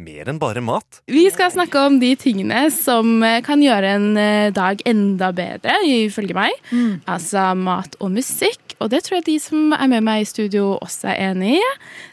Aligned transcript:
Mer 0.00 0.30
enn 0.30 0.40
bare 0.40 0.62
mat. 0.64 1.02
Vi 1.10 1.26
skal 1.32 1.52
snakke 1.52 1.80
om 1.88 1.98
de 2.00 2.14
tingene 2.18 2.66
som 2.72 3.20
eh, 3.26 3.40
kan 3.44 3.60
gjøre 3.60 3.94
en 3.98 4.08
eh, 4.20 4.52
dag 4.56 4.80
enda 4.88 5.30
bedre, 5.36 5.76
ifølge 5.84 6.36
meg. 6.36 6.56
Altså 7.10 7.50
mat 7.58 7.98
og 8.00 8.14
musikk. 8.14 8.76
Og 8.80 8.88
det 8.94 9.02
tror 9.04 9.18
jeg 9.18 9.26
de 9.26 9.36
som 9.42 9.74
er 9.76 9.90
med 9.92 10.06
meg 10.06 10.22
i 10.22 10.28
studio, 10.28 10.72
også 10.80 11.10
er 11.12 11.30
enig 11.30 11.58
i. 11.58 11.66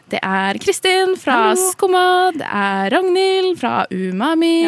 Det 0.08 0.20
er 0.24 0.56
Kristin 0.62 1.16
fra 1.20 1.52
Skumma. 1.58 2.32
Det 2.32 2.46
er 2.48 2.88
Ragnhild 2.94 3.58
fra 3.60 3.84
Umami. 3.92 4.64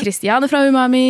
Kristiane 0.00 0.48
ja, 0.48 0.48
ja, 0.48 0.48
ja. 0.48 0.52
Fra 0.52 0.68
Umami. 0.68 1.06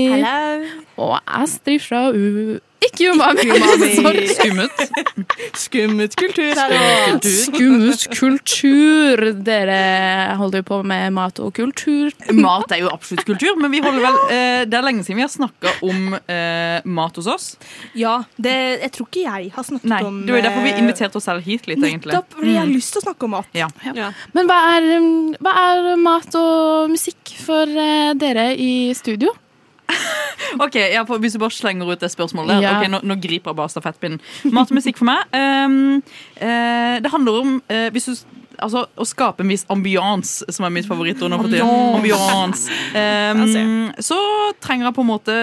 Og 0.97 1.19
Astrid 1.27 1.83
fra 1.83 2.09
U... 2.11 2.59
Ikke 2.85 3.13
Umami. 3.13 3.45
Sorry. 3.97 4.27
Skummet. 4.29 4.83
Skummet 5.57 6.17
kultur 6.19 6.59
her 6.59 7.19
Skummet 7.25 8.05
kultur. 8.13 9.23
Dere 9.47 10.37
holder 10.39 10.61
jo 10.61 10.67
på 10.69 10.81
med 10.87 11.15
mat 11.17 11.41
og 11.43 11.55
kultur. 11.57 12.13
Mat 12.37 12.75
er 12.75 12.83
jo 12.85 12.91
absolutt 12.93 13.25
kultur, 13.29 13.57
men 13.61 13.73
vi 13.73 13.81
vel, 13.85 14.01
eh, 14.05 14.65
det 14.69 14.79
er 14.79 14.85
lenge 14.85 15.05
siden 15.07 15.23
vi 15.23 15.25
har 15.25 15.33
snakka 15.33 15.75
om 15.87 16.17
eh, 16.19 16.85
mat 16.85 17.21
hos 17.21 17.31
oss. 17.31 17.49
Ja, 17.97 18.19
det, 18.37 18.55
jeg 18.85 18.93
tror 18.99 19.09
ikke 19.11 19.25
jeg 19.25 19.53
har 19.55 19.69
snakket 19.71 19.91
Nei, 19.95 20.03
om 20.05 20.21
Det 20.27 20.37
var 20.37 20.47
derfor 20.49 20.67
vi 20.67 20.75
eh, 20.75 20.83
inviterte 20.85 21.21
oss 21.21 21.29
selv 21.31 21.45
hit 21.47 21.69
litt, 21.71 21.81
egentlig. 21.81 22.13
Nettopp 22.13 22.45
jeg 22.45 22.59
har 22.61 22.69
lyst 22.71 22.97
til 22.97 23.03
å 23.03 23.07
snakke 23.09 23.29
om 23.29 23.37
mat. 23.39 23.44
Ja. 23.53 23.69
Ja. 23.95 24.11
Men 24.33 24.49
hva 24.51 24.59
er, 24.75 24.91
um, 24.99 25.35
hva 25.43 25.55
er 25.69 25.89
mat 26.01 26.35
og 26.39 26.91
musikk 26.93 27.35
for 27.45 27.69
eh, 27.69 28.13
dere 28.19 28.53
i 28.57 28.93
studio? 28.97 29.35
Ok, 30.59 30.77
ja, 30.77 31.03
for 31.07 31.19
Hvis 31.23 31.35
du 31.35 31.41
bare 31.43 31.55
slenger 31.55 31.89
ut 31.89 32.01
det 32.01 32.11
spørsmålet 32.13 32.57
der 32.57 32.63
Ja. 32.65 32.73
Ok, 32.79 32.89
nå, 32.91 33.01
nå 33.03 33.17
griper 33.23 33.53
jeg 33.53 33.59
bare 33.59 33.73
stafettpinnen. 33.73 34.21
Mat 34.55 34.71
og 34.71 34.79
musikk 34.79 34.99
for 35.01 35.09
meg. 35.09 35.25
um, 35.35 36.03
uh, 36.41 36.97
det 37.03 37.11
handler 37.11 37.41
om 37.41 37.55
uh, 37.71 37.89
hvis 37.95 38.09
du, 38.11 38.15
altså, 38.65 38.85
å 38.97 39.07
skape 39.09 39.45
en 39.45 39.53
viss 39.53 39.67
ambiance, 39.73 40.45
som 40.53 40.67
er 40.67 40.73
mitt 40.75 40.89
favorittord 40.89 41.33
nå 41.33 41.39
for 41.41 41.53
tiden. 41.53 41.71
Ambiance. 41.99 42.69
Um, 42.95 43.93
så 44.03 44.19
trenger 44.65 44.89
jeg 44.89 44.97
på 44.97 45.05
en 45.05 45.11
måte 45.11 45.37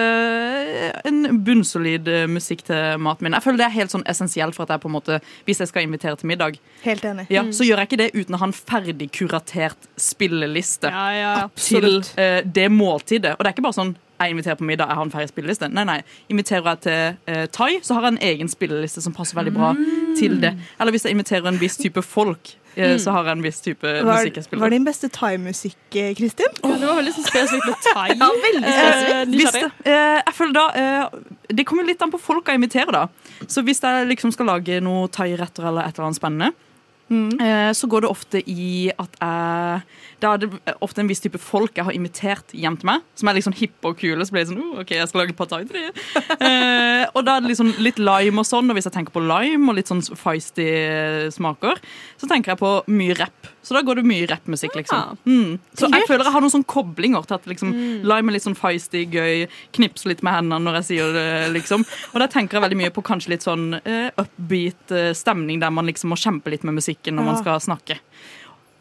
en 1.08 1.42
bunnsolid 1.44 2.08
eh, 2.10 2.26
musikk 2.30 2.64
til 2.68 3.00
maten 3.02 3.26
min. 3.26 3.36
Jeg 3.36 3.46
føler 3.46 3.62
det 3.62 3.68
er 3.68 3.76
helt 3.76 3.94
sånn 3.94 4.06
essensielt 4.10 4.56
for 4.56 4.66
at 4.66 4.74
jeg 4.74 4.84
på 4.84 4.90
en 4.90 4.96
måte, 4.96 5.18
hvis 5.48 5.62
jeg 5.62 5.70
skal 5.70 5.86
invitere 5.86 6.18
til 6.20 6.30
middag, 6.30 6.58
Helt 6.84 7.04
enig. 7.08 7.26
ja, 7.32 7.44
så 7.54 7.66
gjør 7.66 7.82
jeg 7.82 7.90
ikke 7.90 8.00
det 8.02 8.10
uten 8.16 8.36
å 8.36 8.42
ha 8.42 8.48
en 8.50 8.56
ferdig 8.56 9.10
kuratert 9.14 9.90
spilleliste 10.00 10.90
Ja, 10.92 11.08
ja, 11.16 11.34
til 11.58 12.02
eh, 12.16 12.40
det 12.44 12.68
måltidet. 12.72 13.36
Og 13.36 13.44
det 13.44 13.52
er 13.52 13.56
ikke 13.56 13.68
bare 13.68 13.80
sånn 13.80 13.94
jeg 14.22 14.36
inviterer 14.36 14.58
på 14.58 14.66
middag, 14.66 14.86
jeg 14.86 14.98
har 14.98 15.06
en 15.06 15.10
ferdig 15.10 15.30
spilleliste. 15.32 15.68
Nei, 15.74 15.82
nei. 15.88 15.98
Inviterer 16.30 16.68
jeg 16.68 16.80
til 16.84 17.16
uh, 17.26 17.46
thai, 17.50 17.70
så 17.82 17.96
har 17.96 18.06
jeg 18.06 18.14
en 18.14 18.20
egen 18.28 18.50
spilleliste 18.52 19.02
som 19.02 19.14
passer 19.16 19.34
veldig 19.38 19.54
bra 19.56 19.72
til 20.18 20.36
det. 20.42 20.52
Eller 20.78 20.94
hvis 20.94 21.08
jeg 21.08 21.16
inviterer 21.16 21.48
en 21.50 21.58
viss 21.58 21.80
type 21.80 22.04
folk, 22.06 22.52
eh, 22.76 22.96
så 23.02 23.12
har 23.14 23.28
jeg 23.28 23.36
en 23.38 23.44
viss 23.44 23.60
type 23.64 23.82
var, 23.82 24.08
musikk 24.08 24.36
jeg 24.36 24.42
er, 24.42 24.46
spiller. 24.46 24.62
Var 24.62 24.70
det 24.72 24.78
din 24.78 24.86
beste 24.88 25.08
thaimusikk, 25.12 25.78
eh, 26.00 26.14
Kristin? 26.18 26.54
Det 26.62 26.80
var 26.86 26.98
veldig 27.00 27.14
sånn 27.18 27.28
spesifikt 27.28 27.66
med 27.68 27.86
thai. 27.88 28.08
Ja, 28.16 28.30
veldig 28.46 28.74
spesifikt. 28.74 29.12
Eh, 29.12 29.36
Hvis 29.36 29.52
det, 29.56 29.62
eh, 29.92 30.18
jeg 30.22 30.34
føler 30.38 30.52
da 30.56 30.66
eh, 30.74 31.20
Det 31.52 31.66
kommer 31.68 31.84
litt 31.84 32.02
an 32.02 32.12
på 32.12 32.20
folk 32.20 32.48
jeg 32.48 32.60
inviterer, 32.60 32.92
da. 32.92 33.06
Så 33.46 33.62
hvis 33.66 33.82
jeg 33.82 34.06
liksom 34.12 34.32
skal 34.32 34.46
lage 34.46 34.80
noe 34.84 35.08
thairetter 35.12 35.66
eller 35.68 35.84
et 35.88 35.96
eller 35.98 36.08
annet 36.08 36.20
spennende, 36.20 36.52
eh, 37.40 37.70
så 37.76 37.88
går 37.90 38.04
det 38.04 38.10
ofte 38.10 38.42
i 38.48 38.90
at 38.90 39.18
jeg 39.20 39.82
Da 40.22 40.32
er 40.34 40.38
det 40.38 40.48
ofte 40.84 41.02
en 41.02 41.08
viss 41.10 41.22
type 41.22 41.38
folk 41.42 41.74
jeg 41.76 41.86
har 41.88 41.94
invitert 41.96 42.52
hjem 42.54 42.76
til 42.78 42.86
meg, 42.86 43.02
som 43.18 43.28
er 43.28 43.40
sånn 43.42 43.56
hippe 43.58 43.90
og 43.90 43.98
kule. 43.98 44.22
Så 44.22 44.34
blir 44.34 44.44
det 44.44 44.52
sånn 44.52 44.60
oh, 44.62 44.82
OK, 44.82 44.92
jeg 44.94 45.08
skal 45.10 45.24
lage 45.24 45.36
pad 45.38 45.50
thai. 45.50 45.62
Eh, 46.42 47.04
og 47.14 47.24
da 47.26 47.36
er 47.36 47.42
det 47.42 47.52
liksom 47.52 47.72
litt 47.82 47.98
lime 48.02 48.40
og 48.40 48.46
sånn, 48.46 48.70
og 48.70 48.76
hvis 48.76 48.86
jeg 48.88 48.94
tenker 48.94 49.14
på 49.14 49.22
lime 49.22 49.70
og 49.70 49.76
litt 49.76 49.90
sånn 49.90 50.00
feisty 50.02 50.64
smaker, 51.34 51.78
så 52.18 52.28
tenker 52.30 52.52
jeg 52.52 52.60
på 52.60 52.70
mye 52.90 53.16
rapp. 53.18 53.50
Så 53.62 53.76
da 53.76 53.82
går 53.86 54.00
det 54.00 54.04
mye 54.06 54.26
rappmusikk, 54.26 54.74
liksom. 54.80 55.18
Mm. 55.24 55.58
Så 55.78 55.86
jeg 55.92 56.06
føler 56.08 56.26
jeg 56.26 56.34
har 56.34 56.42
noen 56.42 56.54
sånne 56.54 56.68
koblinger 56.70 57.26
til 57.28 57.36
at 57.36 57.46
liksom, 57.46 57.70
lime 58.02 58.32
er 58.32 58.36
litt 58.36 58.46
sånn 58.46 58.58
feisty, 58.58 59.04
gøy, 59.06 59.46
knipser 59.76 60.10
litt 60.10 60.24
med 60.26 60.34
hendene 60.34 60.66
når 60.66 60.80
jeg 60.80 60.88
sier 60.88 61.14
det, 61.14 61.26
liksom. 61.54 61.86
Og 62.10 62.18
da 62.22 62.28
tenker 62.30 62.58
jeg 62.58 62.64
veldig 62.66 62.80
mye 62.80 62.94
på 62.94 63.04
kanskje 63.06 63.34
litt 63.34 63.46
sånn 63.46 63.68
uh, 63.76 64.08
upbeat 64.18 64.94
uh, 64.94 65.12
stemning 65.16 65.62
der 65.62 65.70
man 65.74 65.86
liksom 65.86 66.10
må 66.12 66.18
kjempe 66.18 66.50
litt 66.52 66.66
med 66.66 66.76
musikken 67.02 67.18
når 67.18 67.24
man 67.24 67.42
skal 67.42 67.60
snakke. 67.60 67.98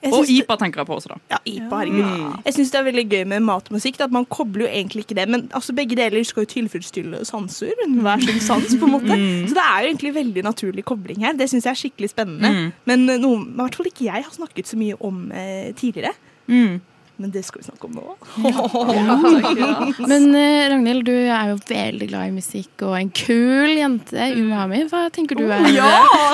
Og 0.02 0.26
IPA 0.26 0.56
tenker 0.58 0.82
jeg 0.82 0.88
på 0.88 0.96
også, 0.98 1.12
da. 1.14 1.18
Ja, 1.30 1.38
IPA, 1.46 1.78
herregud. 1.78 2.38
Jeg 2.46 2.54
syns 2.56 2.72
det 2.72 2.78
er 2.80 2.86
veldig 2.88 3.04
gøy 3.12 3.24
med 3.30 3.44
matmusikk. 3.46 4.00
At 4.02 4.12
man 4.12 4.26
kobler 4.26 4.66
jo 4.66 4.70
egentlig 4.72 5.06
ikke 5.06 5.18
det, 5.20 5.28
men 5.30 5.44
altså 5.54 5.76
begge 5.78 5.96
deler 5.96 6.24
skal 6.26 6.42
jo 6.42 6.50
tilfredsstille 6.50 7.22
sanser. 7.24 7.76
Hver 7.86 8.24
sin 8.26 8.42
sans, 8.50 8.74
på 8.74 8.90
en 8.90 8.96
måte. 8.96 9.14
Så 9.46 9.54
det 9.54 9.62
er 9.62 9.84
jo 9.84 9.92
egentlig 9.92 10.14
veldig 10.16 10.44
naturlig 10.44 10.86
kobling 10.90 11.22
her. 11.22 11.38
Det 11.38 11.50
syns 11.52 11.70
jeg 11.70 11.72
er 11.72 11.82
skikkelig 11.84 12.10
spennende. 12.16 12.72
Men 12.90 13.06
eh, 13.10 13.22
noe 13.22 13.44
i 13.44 13.54
hvert 13.62 13.78
fall 13.78 13.92
ikke 13.92 14.08
jeg 14.08 14.26
har 14.26 14.34
snakket 14.34 14.74
så 14.74 14.82
mye 14.82 14.98
om 15.06 15.28
eh, 15.30 15.70
tidligere. 15.78 16.16
Mm. 16.50 16.82
Men 17.22 17.30
det 17.30 17.44
skal 17.46 17.62
vi 17.62 17.68
snakke 17.68 17.86
om 17.86 17.94
nå. 18.00 18.16
Men 20.12 20.24
eh, 20.34 20.70
Ragnhild, 20.72 21.04
du 21.06 21.14
er 21.14 21.52
jo 21.52 21.58
veldig 21.70 22.08
glad 22.10 22.32
i 22.32 22.34
musikk 22.34 22.82
og 22.88 22.96
en 22.98 23.12
kul 23.14 23.76
jente. 23.78 24.30
Umami, 24.40 24.82
hva 24.90 25.04
tenker 25.14 25.38
du 25.38 25.46
er 25.46 25.68
Ja! 25.76 25.92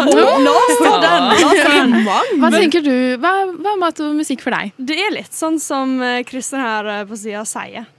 La 0.08 0.54
oss 0.54 0.80
ta 0.80 0.94
den. 1.04 1.98
Hva 2.40 2.52
tenker 2.54 2.86
du, 2.86 2.96
hva, 3.20 3.34
hva 3.52 3.74
er 3.74 3.82
mat 3.82 4.00
og 4.06 4.16
musikk 4.16 4.46
for 4.46 4.56
deg? 4.56 4.72
Det 4.80 4.96
er 4.96 5.12
litt 5.18 5.36
sånn 5.36 5.60
som 5.60 5.98
eh, 6.00 6.22
Kristin 6.28 6.64
her 6.64 6.92
eh, 6.94 7.04
på 7.10 7.20
sida 7.20 7.44
sier. 7.48 7.92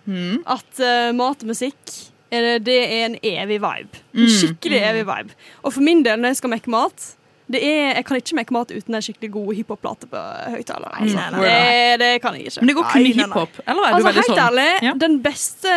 At 0.48 0.80
uh, 0.80 1.10
mat 1.12 1.44
og 1.44 1.50
musikk 1.50 1.76
er 2.32 2.44
det, 2.44 2.54
det 2.64 2.78
er 2.80 3.04
en 3.10 3.18
evig 3.20 3.60
vibe. 3.60 4.00
En 4.16 4.32
skikkelig 4.32 4.80
evig 4.88 5.04
vibe. 5.08 5.36
Og 5.60 5.74
for 5.76 5.84
min 5.84 6.00
del, 6.06 6.20
når 6.20 6.32
jeg 6.32 6.40
skal 6.40 6.56
mekke 6.56 6.72
mat 6.72 7.10
det 7.48 7.62
er, 7.64 7.94
Jeg 7.96 8.04
kan 8.04 8.20
ikke 8.20 8.36
make 8.36 8.54
mat 8.54 8.72
uten 8.74 8.98
en 8.98 9.04
skikkelig 9.04 9.30
god 9.32 9.50
hiphop-plate 9.56 10.08
på 10.12 10.22
høyttaler. 10.54 10.98
Altså. 11.00 11.26
Det, 11.40 12.00
det 12.02 12.10
kan 12.20 12.36
jeg 12.36 12.50
ikke. 12.50 12.60
Men 12.60 12.70
det 12.70 12.76
går 12.76 12.88
kun 12.92 13.06
i 13.08 13.12
hiphop? 13.16 13.60
Eller 13.64 13.88
er 13.88 13.94
du 13.96 14.08
veldig 14.08 14.08
veldig 14.08 14.24
helt 14.24 14.32
sånn 14.32 14.44
ærlig, 14.44 14.68
Ja. 14.82 14.92
den 14.94 15.16
beste 15.24 15.74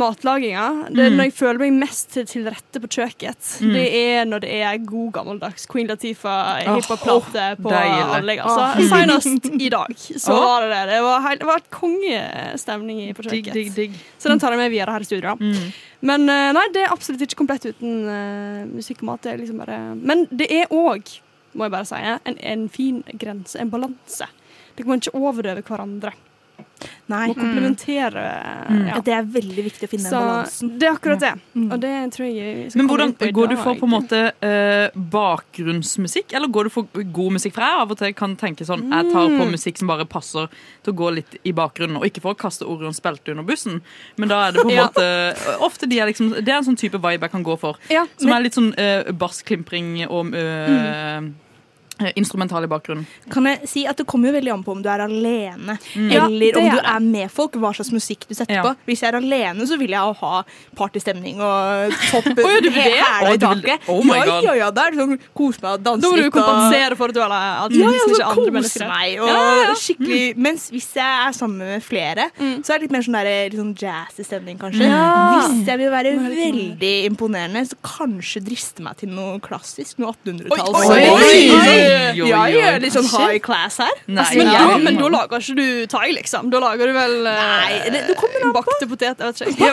matlaginga, 0.00 0.66
det 0.90 1.06
er 1.06 1.16
når 1.16 1.28
jeg 1.28 1.34
føler 1.36 1.62
meg 1.64 1.72
mest 1.80 2.16
til, 2.16 2.46
rette 2.46 2.82
på 2.82 2.90
kjøkkenet, 2.98 3.50
det 3.74 3.86
er 3.98 4.28
når 4.28 4.44
det 4.44 4.52
er 4.60 4.78
god 4.86 5.10
gammeldags 5.16 5.66
Queen 5.70 5.88
Latifah 5.90 6.62
Åh, 6.62 6.76
hiphop-plate 6.76 7.46
på 7.62 7.72
deilig. 7.72 8.04
anlegget. 8.18 8.46
Altså, 8.46 8.86
Senest 8.92 9.50
i 9.56 9.72
dag 9.72 9.96
så 9.96 10.36
oh. 10.36 10.44
var 10.44 10.66
det 10.66 10.70
det. 10.76 10.84
Det 10.92 11.02
var, 11.02 11.20
helt, 11.26 11.40
det 11.40 11.50
var 11.50 11.62
et 11.62 11.70
kongestemning 11.70 13.02
på 13.16 13.26
kjøkkenet. 13.26 14.00
Så 14.18 14.30
den 14.30 14.42
tar 14.42 14.54
jeg 14.54 14.62
med 14.62 14.72
videre 14.74 14.96
her 14.96 15.04
i 15.04 15.08
studio. 15.08 15.36
Mm. 15.40 15.70
Men 16.06 16.28
eh, 16.28 16.50
nei, 16.54 16.64
det 16.74 16.84
er 16.84 16.92
absolutt 16.92 17.22
ikke 17.24 17.38
komplett 17.40 17.64
uten 17.66 17.94
uh, 18.06 18.62
musikk 18.68 19.00
og 19.02 19.10
mat. 19.10 19.22
Det 19.24 19.32
er 19.32 19.40
liksom 19.40 19.62
bare 19.62 19.78
Men 19.96 20.26
det 20.30 20.48
er 20.52 20.72
òg, 20.76 21.12
må 21.56 21.66
jeg 21.66 21.74
bare 21.74 21.88
si, 21.88 22.00
en, 22.00 22.38
en 22.52 22.66
fin 22.72 23.02
grense, 23.16 23.58
en 23.58 23.72
balanse. 23.72 24.28
Kan 24.76 24.90
man 24.90 25.00
ikke 25.00 25.16
overdøve 25.16 25.64
hverandre. 25.64 26.12
Nei. 27.08 27.28
Må 27.30 27.34
komplementere. 27.38 28.22
Mm. 28.68 28.80
Ja. 28.90 28.98
det 29.06 29.12
er 29.14 29.22
veldig 29.32 29.62
viktig 29.64 29.86
å 29.86 29.90
finne 29.90 30.10
Så 30.10 30.18
den 30.18 30.26
balansen. 30.28 30.70
det 30.80 30.86
er 30.88 30.92
akkurat 30.96 31.20
det. 31.22 31.30
Og 31.72 31.80
det 31.80 31.92
tror 32.16 32.26
jeg 32.28 32.72
Men 32.76 32.88
hvordan 32.90 33.14
Går 33.38 33.48
du 33.52 33.56
for 33.56 33.78
på 33.80 33.86
en 33.86 33.92
måte 33.94 34.20
uh, 34.44 34.98
bakgrunnsmusikk, 35.14 36.34
eller 36.36 36.48
går 36.52 36.68
du 36.68 36.70
for 36.74 36.88
god 37.14 37.36
musikk? 37.38 37.54
For 37.56 37.64
jeg 37.64 37.80
av 37.84 37.94
og 37.94 38.00
til 38.02 38.12
kan 38.18 38.34
tenke 38.36 38.66
sånn 38.68 38.84
Jeg 38.90 39.12
tar 39.12 39.26
Mm. 39.28 39.38
på 39.40 39.46
musikk 39.54 39.78
som 39.78 39.88
bare 39.88 40.04
passer 40.06 40.48
til 40.84 40.92
å 40.92 40.96
gå 40.96 41.14
litt 41.14 41.38
i 41.44 41.52
bakgrunnen, 41.52 41.96
og 41.96 42.04
ikke 42.06 42.20
for 42.22 42.34
å 42.34 42.38
kaste 42.38 42.66
Orions 42.66 43.00
belte 43.00 43.30
under 43.32 43.42
bussen, 43.44 43.80
men 44.16 44.28
da 44.28 44.48
er 44.48 44.52
det 44.52 44.62
på 44.62 44.70
en 44.70 44.76
Ja. 44.80 44.86
måte 44.90 45.58
Ofte 45.60 45.88
de 45.88 45.98
er 46.00 46.06
liksom 46.12 46.34
Det 46.44 46.48
er 46.52 46.58
en 46.58 46.64
sånn 46.64 46.76
type 46.78 46.98
vibe 46.98 47.22
jeg 47.22 47.30
kan 47.30 47.44
gå 47.44 47.58
for. 47.58 47.76
Ja, 47.90 48.04
Som 48.18 48.28
men- 48.30 48.36
er 48.38 48.42
litt 48.42 48.54
sånn 48.54 48.72
uh, 48.78 49.12
bassklimpring 49.12 50.06
og 50.10 50.34
uh, 50.34 50.38
eh, 50.38 51.20
instrumental 52.16 52.64
i 52.64 52.68
bakgrunnen. 52.68 53.06
Kan 53.32 53.46
jeg 53.48 53.68
si 53.68 53.86
at 53.88 53.96
Det 53.96 54.04
kommer 54.06 54.28
jo 54.28 54.34
veldig 54.36 54.52
an 54.52 54.62
på 54.66 54.72
om 54.76 54.82
du 54.84 54.88
er 54.92 55.00
alene 55.00 55.78
mm. 55.94 56.10
eller 56.12 56.58
om 56.60 56.66
du 56.76 56.80
er 56.82 57.00
med 57.00 57.30
folk. 57.32 57.52
Hva 57.56 57.70
slags 57.74 57.90
musikk 57.94 58.26
du 58.28 58.34
setter 58.34 58.54
Ja. 58.58 58.62
på. 58.62 58.74
Hvis 58.86 59.00
jeg 59.02 59.08
er 59.14 59.16
alene, 59.16 59.64
så 59.66 59.78
vil 59.80 59.90
jeg 59.96 60.14
ha 60.20 60.42
partystemning 60.76 61.40
og 61.40 61.94
topp 62.10 62.26
ja, 62.36 62.60
du 62.60 62.68
vil 62.68 62.76
det? 62.76 63.00
hæla 63.00 63.32
i 63.32 63.36
du 63.40 63.46
vil- 63.46 63.62
taket. 63.62 63.88
Oh 63.88 64.02
my 64.04 64.18
ja, 64.18 64.24
God. 64.28 64.44
ja, 64.44 64.54
ja, 64.60 64.70
da 64.70 64.86
er 64.86 64.90
det 64.96 65.00
sånn 65.00 65.18
kose 65.34 65.62
meg 65.62 65.70
og 65.72 65.82
danse 65.86 66.02
Da 66.02 66.10
må 66.12 66.16
du 66.20 66.30
kompensere 66.34 66.96
for 67.00 67.08
at 67.08 67.14
du 67.16 67.20
er 67.24 67.32
at 67.36 67.72
Ja, 67.72 67.90
ja, 67.90 68.04
ikke 68.12 68.28
andre 68.28 68.52
mennesker 68.58 68.84
er. 68.84 68.92
meg 68.92 69.20
og 69.20 69.28
Ja, 69.28 69.40
ja. 69.62 69.74
mm. 69.98 70.42
Mens 70.46 70.68
hvis 70.70 70.90
jeg 70.94 71.26
er 71.28 71.32
sammen 71.32 71.58
med 71.58 71.82
flere, 71.82 72.30
Mm. 72.36 72.60
så 72.64 72.74
er 72.74 72.78
det 72.78 72.82
litt 72.86 72.92
mer 72.92 73.02
sånn, 73.06 73.16
der, 73.16 73.48
litt 73.50 73.58
sånn 73.60 73.74
jazzy 73.80 74.22
stemning, 74.26 74.58
kanskje. 74.60 74.84
Ja. 74.84 75.40
Hvis 75.48 75.66
jeg 75.66 75.78
vil 75.78 75.90
være 75.90 76.12
litt 76.12 76.36
veldig 76.36 76.94
imponerende, 77.10 77.62
så 77.66 77.76
kanskje 77.82 78.42
driste 78.44 78.82
meg 78.84 78.96
til 79.00 79.08
noe 79.08 79.38
klassisk. 79.40 79.98
Noe 79.98 80.12
1800-talls. 80.12 81.85
Oi, 81.86 82.28
Ja, 82.30 82.42
jeg 82.50 82.64
er 82.74 82.80
litt 82.82 82.94
sånn 82.96 83.08
high 83.12 83.38
class 83.42 83.78
her. 83.82 83.92
Nei, 84.06 84.22
Altså, 84.22 84.36
men, 84.40 84.50
ja. 84.52 84.62
da, 84.70 84.76
men 84.86 84.98
da 85.00 85.08
lager 85.14 85.42
ikke 85.42 85.56
du 85.58 85.86
thai, 85.92 86.08
liksom. 86.16 86.50
Da 86.52 86.60
lager 86.62 86.90
du 86.90 86.94
vel 86.96 87.16
uh, 87.26 87.32
Nei, 87.62 87.78
det- 87.94 88.04
det 88.10 88.16
kommer 88.20 88.52
bakte 88.56 88.88
potet. 88.90 89.20
Jeg 89.20 89.32
vet 89.32 89.42
ikke. 89.46 89.66
Ja, 89.66 89.72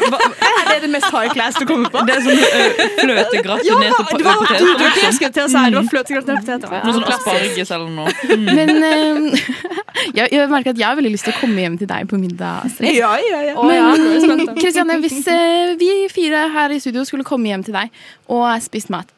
Er 0.64 0.70
det 0.72 0.78
det 0.86 0.92
mest 0.94 1.10
high 1.14 1.32
class 1.34 1.56
du 1.60 1.66
kommer 1.70 1.90
på? 1.94 2.04
Det 2.08 2.18
er 2.18 2.26
sånn 2.26 2.42
uh, 2.44 2.84
fløtegratinerte 3.02 4.24
var, 4.24 4.42
poteter. 4.44 4.60
du, 4.60 4.74
du, 4.74 4.84
det 4.84 5.14
skulle 5.16 5.30
jeg 5.30 5.36
til 5.38 5.44
å 5.44 5.52
si. 5.54 5.64
Det 5.74 5.80
var 5.80 5.90
fløtegratinerte 5.94 6.46
poteter. 6.46 6.86
Noe 6.88 6.96
sånn 7.00 7.10
asparges 7.16 7.74
eller 7.78 7.90
noe. 7.90 8.12
Men 8.44 8.72
uh, 8.84 9.50
jeg, 10.20 10.28
jeg 10.34 10.50
merker 10.52 10.74
at 10.74 10.82
jeg 10.84 10.88
har 10.90 10.98
veldig 11.00 11.14
lyst 11.16 11.28
til 11.30 11.36
å 11.36 11.40
komme 11.42 11.64
hjem 11.66 11.78
til 11.82 11.90
deg 11.90 12.08
på 12.12 12.20
middag, 12.22 12.68
Astrid. 12.70 12.96
Ja, 12.98 13.14
ja, 13.22 13.42
ja. 13.52 13.56
Ja, 13.74 13.90
da. 13.98 14.54
Kristiane, 14.60 15.00
hvis 15.04 15.20
uh, 15.28 15.74
vi 15.80 15.90
fire 16.14 16.48
her 16.54 16.74
i 16.76 16.80
studio 16.84 17.04
skulle 17.08 17.26
komme 17.28 17.50
hjem 17.52 17.64
til 17.66 17.76
deg 17.78 17.92
og 18.34 18.48
spist 18.64 18.92
mat, 18.94 19.10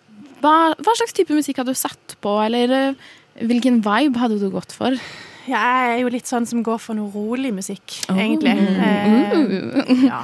hva, 0.46 0.56
hva 0.78 0.94
slags 1.02 1.16
type 1.18 1.34
musikk 1.36 1.58
hadde 1.64 1.74
du 1.74 1.80
satt 1.80 2.16
på, 2.24 2.36
eller 2.46 2.72
eh, 2.78 3.06
hvilken 3.50 3.82
vibe 3.86 4.22
hadde 4.22 4.38
du 4.42 4.48
gått 4.54 4.72
for? 4.78 4.94
Jeg 5.46 5.90
er 5.92 6.00
jo 6.02 6.10
litt 6.14 6.26
sånn 6.30 6.46
som 6.50 6.64
går 6.66 6.80
for 6.82 6.98
noe 6.98 7.12
rolig 7.14 7.52
musikk, 7.54 8.00
Oh. 8.10 8.18
egentlig. 8.18 8.54
Eh, 8.56 10.08
ja. 10.08 10.24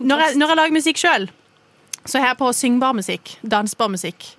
når, 0.00 0.22
jeg, 0.22 0.38
når 0.40 0.52
jeg 0.52 0.60
lager 0.62 0.76
musikk 0.78 1.00
sjøl, 1.02 1.26
så 2.08 2.18
er 2.18 2.24
jeg 2.30 2.38
på 2.40 2.48
syngbar 2.56 2.94
musikk, 2.96 3.34
dansbar 3.44 3.90
musikk. 3.92 4.30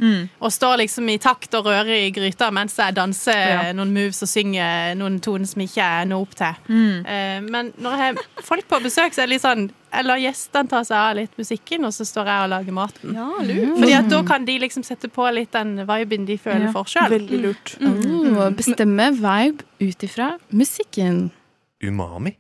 Og 0.42 0.51
står 0.51 0.80
liksom 0.81 1.10
i 1.13 1.18
takt 1.21 1.54
og 1.54 1.66
rører 1.69 2.07
i 2.07 2.12
gryta 2.16 2.50
mens 2.51 2.75
jeg 2.81 2.95
danser 2.98 3.38
Ja. 3.38 3.74
noen 3.77 3.94
moves 3.94 4.24
og 4.25 4.30
synger 4.31 4.95
noen 4.98 5.19
toner 5.21 5.45
som 5.45 5.62
ikke 5.62 5.77
jeg 5.83 6.07
når 6.10 6.21
opp 6.25 6.33
til. 6.36 6.56
Mm. 6.69 7.50
men 7.51 7.74
når 7.77 7.92
jeg 7.92 8.16
har 8.16 8.44
folk 8.44 8.68
på 8.68 8.80
besøk, 8.83 9.13
så 9.13 9.21
er 9.21 9.27
det 9.27 9.36
litt 9.38 9.45
sånn 9.45 9.69
jeg 9.92 10.06
lar 10.06 10.18
gjestene 10.21 10.69
ta 10.69 10.83
seg 10.86 10.98
av 10.98 11.16
litt 11.18 11.31
musikken, 11.38 11.86
og 11.86 11.92
så 11.95 12.06
står 12.06 12.27
jeg 12.30 12.44
og 12.44 12.50
lager 12.51 12.71
maten. 12.77 13.16
Ja, 13.18 13.30
lurt. 13.42 13.80
Fordi 13.80 13.94
at 13.98 14.10
da 14.12 14.19
kan 14.24 14.45
de 14.45 14.60
liksom 14.62 14.83
sette 14.86 15.10
på 15.10 15.25
litt 15.33 15.51
den 15.51 15.77
viben 15.88 16.25
de 16.27 16.38
føler 16.38 16.68
Ja. 16.68 16.72
for 16.72 16.83
sjøl. 16.86 17.10
Veldig 17.10 17.39
lurt. 17.42 17.74
Oh, 17.81 18.50
bestemme 18.54 19.07
vibe 19.18 19.63
ut 19.81 20.04
ifra 20.06 20.38
musikken. 20.54 21.31
Umami. 21.81 22.36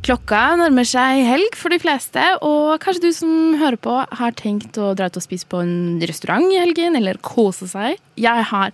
Klokka 0.00 0.54
nærmer 0.56 0.86
seg 0.88 1.26
helg 1.28 1.56
for 1.60 1.72
de 1.72 1.76
fleste, 1.82 2.22
og 2.40 2.78
kanskje 2.80 3.02
du 3.04 3.10
som 3.12 3.32
hører 3.60 3.76
på 3.84 3.98
har 4.00 4.36
tenkt 4.38 4.78
å 4.80 4.94
dra 4.96 5.10
ut 5.10 5.18
og 5.20 5.24
spise 5.24 5.48
på 5.50 5.60
en 5.60 6.00
restaurant 6.08 6.46
i 6.48 6.56
helgen, 6.56 6.96
eller 6.96 7.20
kose 7.20 7.68
seg. 7.68 8.00
Jeg 8.16 8.46
har 8.48 8.72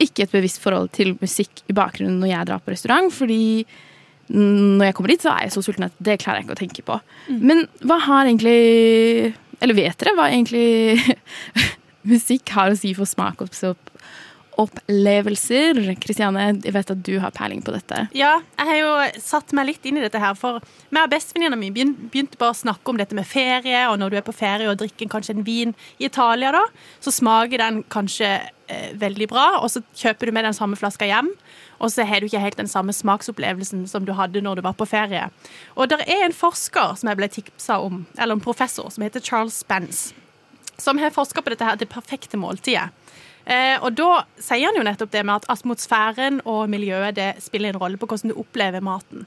ikke 0.00 0.24
et 0.24 0.34
bevisst 0.36 0.62
forhold 0.62 0.92
til 0.94 1.16
musikk 1.20 1.64
i 1.66 1.76
bakgrunnen 1.76 2.20
når 2.22 2.30
jeg 2.30 2.50
drar 2.52 2.62
på 2.62 2.74
restaurant, 2.74 3.10
fordi 3.12 3.66
når 4.30 4.86
jeg 4.86 4.94
kommer 4.94 5.10
dit, 5.10 5.26
så 5.26 5.34
er 5.34 5.48
jeg 5.48 5.54
så 5.56 5.64
sulten 5.66 5.88
at 5.88 5.96
det 5.98 6.20
klarer 6.22 6.38
jeg 6.38 6.46
ikke 6.46 6.54
å 6.54 6.60
tenke 6.60 6.86
på. 6.86 6.98
Men 7.34 7.64
hva 7.82 7.98
har 8.06 8.28
egentlig 8.28 9.34
Eller 9.60 9.76
vet 9.76 9.98
dere 10.00 10.14
hva 10.16 10.30
egentlig 10.30 11.18
musikk 12.12 12.54
har 12.54 12.70
å 12.70 12.78
si 12.78 12.94
for 12.96 13.10
smak 13.10 13.42
og 13.42 13.50
opplevelser? 14.58 15.78
Kristiane, 16.02 16.46
jeg 16.64 16.74
vet 16.74 16.92
at 16.92 17.02
du 17.06 17.12
har 17.22 17.34
peiling 17.36 17.62
på 17.64 17.74
dette. 17.74 18.06
Ja, 18.16 18.38
jeg 18.58 18.68
har 18.70 18.80
jo 18.80 19.22
satt 19.22 19.54
meg 19.56 19.70
litt 19.70 19.86
inn 19.86 20.00
i 20.00 20.04
dette 20.04 20.20
her. 20.22 20.36
For 20.38 20.60
meg 20.90 21.06
og 21.06 21.14
bestevenninna 21.14 21.58
mi 21.58 21.70
begynte 21.72 22.40
bare 22.40 22.54
å 22.54 22.60
snakke 22.60 22.92
om 22.92 23.00
dette 23.00 23.16
med 23.16 23.28
ferie, 23.28 23.86
og 23.88 23.98
når 24.00 24.12
du 24.12 24.20
er 24.20 24.26
på 24.26 24.36
ferie 24.36 24.70
og 24.70 24.80
drikker 24.80 25.10
kanskje 25.12 25.36
en 25.38 25.46
vin 25.46 25.74
i 25.98 26.08
Italia, 26.10 26.52
da, 26.56 26.64
så 27.02 27.14
smaker 27.14 27.62
den 27.62 27.82
kanskje 27.92 28.30
eh, 28.36 28.92
veldig 29.00 29.30
bra, 29.30 29.48
og 29.62 29.70
så 29.72 29.84
kjøper 29.94 30.28
du 30.28 30.36
med 30.36 30.48
den 30.48 30.56
samme 30.56 30.78
flaska 30.80 31.08
hjem. 31.08 31.32
Og 31.80 31.92
så 31.92 32.04
har 32.04 32.20
du 32.20 32.28
ikke 32.28 32.42
helt 32.42 32.60
den 32.60 32.68
samme 32.68 32.92
smaksopplevelsen 32.92 33.86
som 33.88 34.04
du 34.04 34.12
hadde 34.18 34.42
når 34.44 34.60
du 34.60 34.66
var 34.66 34.76
på 34.76 34.88
ferie. 34.88 35.30
Og 35.80 35.88
det 35.88 36.02
er 36.04 36.26
en 36.26 36.36
forsker 36.36 36.98
som 37.00 37.08
jeg 37.08 37.20
ble 37.20 37.30
tipsa 37.32 37.80
om, 37.80 38.04
eller 38.18 38.36
en 38.36 38.44
professor, 38.44 38.90
som 38.92 39.06
heter 39.06 39.24
Charles 39.24 39.56
Spence, 39.64 40.12
som 40.80 41.00
har 41.00 41.12
forska 41.14 41.40
på 41.40 41.52
dette 41.52 41.64
her, 41.64 41.80
det 41.80 41.88
perfekte 41.92 42.40
måltidet. 42.40 42.90
Eh, 43.46 43.76
og 43.80 43.94
da 43.98 44.24
sier 44.40 44.68
han 44.68 44.78
jo 44.78 44.84
nettopp 44.86 45.12
det 45.14 45.24
med 45.24 45.40
at 45.40 45.48
atmosfæren 45.56 46.40
og 46.44 46.68
miljøet 46.72 47.16
det 47.16 47.30
spiller 47.42 47.72
en 47.72 47.80
rolle 47.80 48.00
på 48.00 48.08
hvordan 48.10 48.32
du 48.32 48.40
opplever 48.40 48.84
maten. 48.84 49.26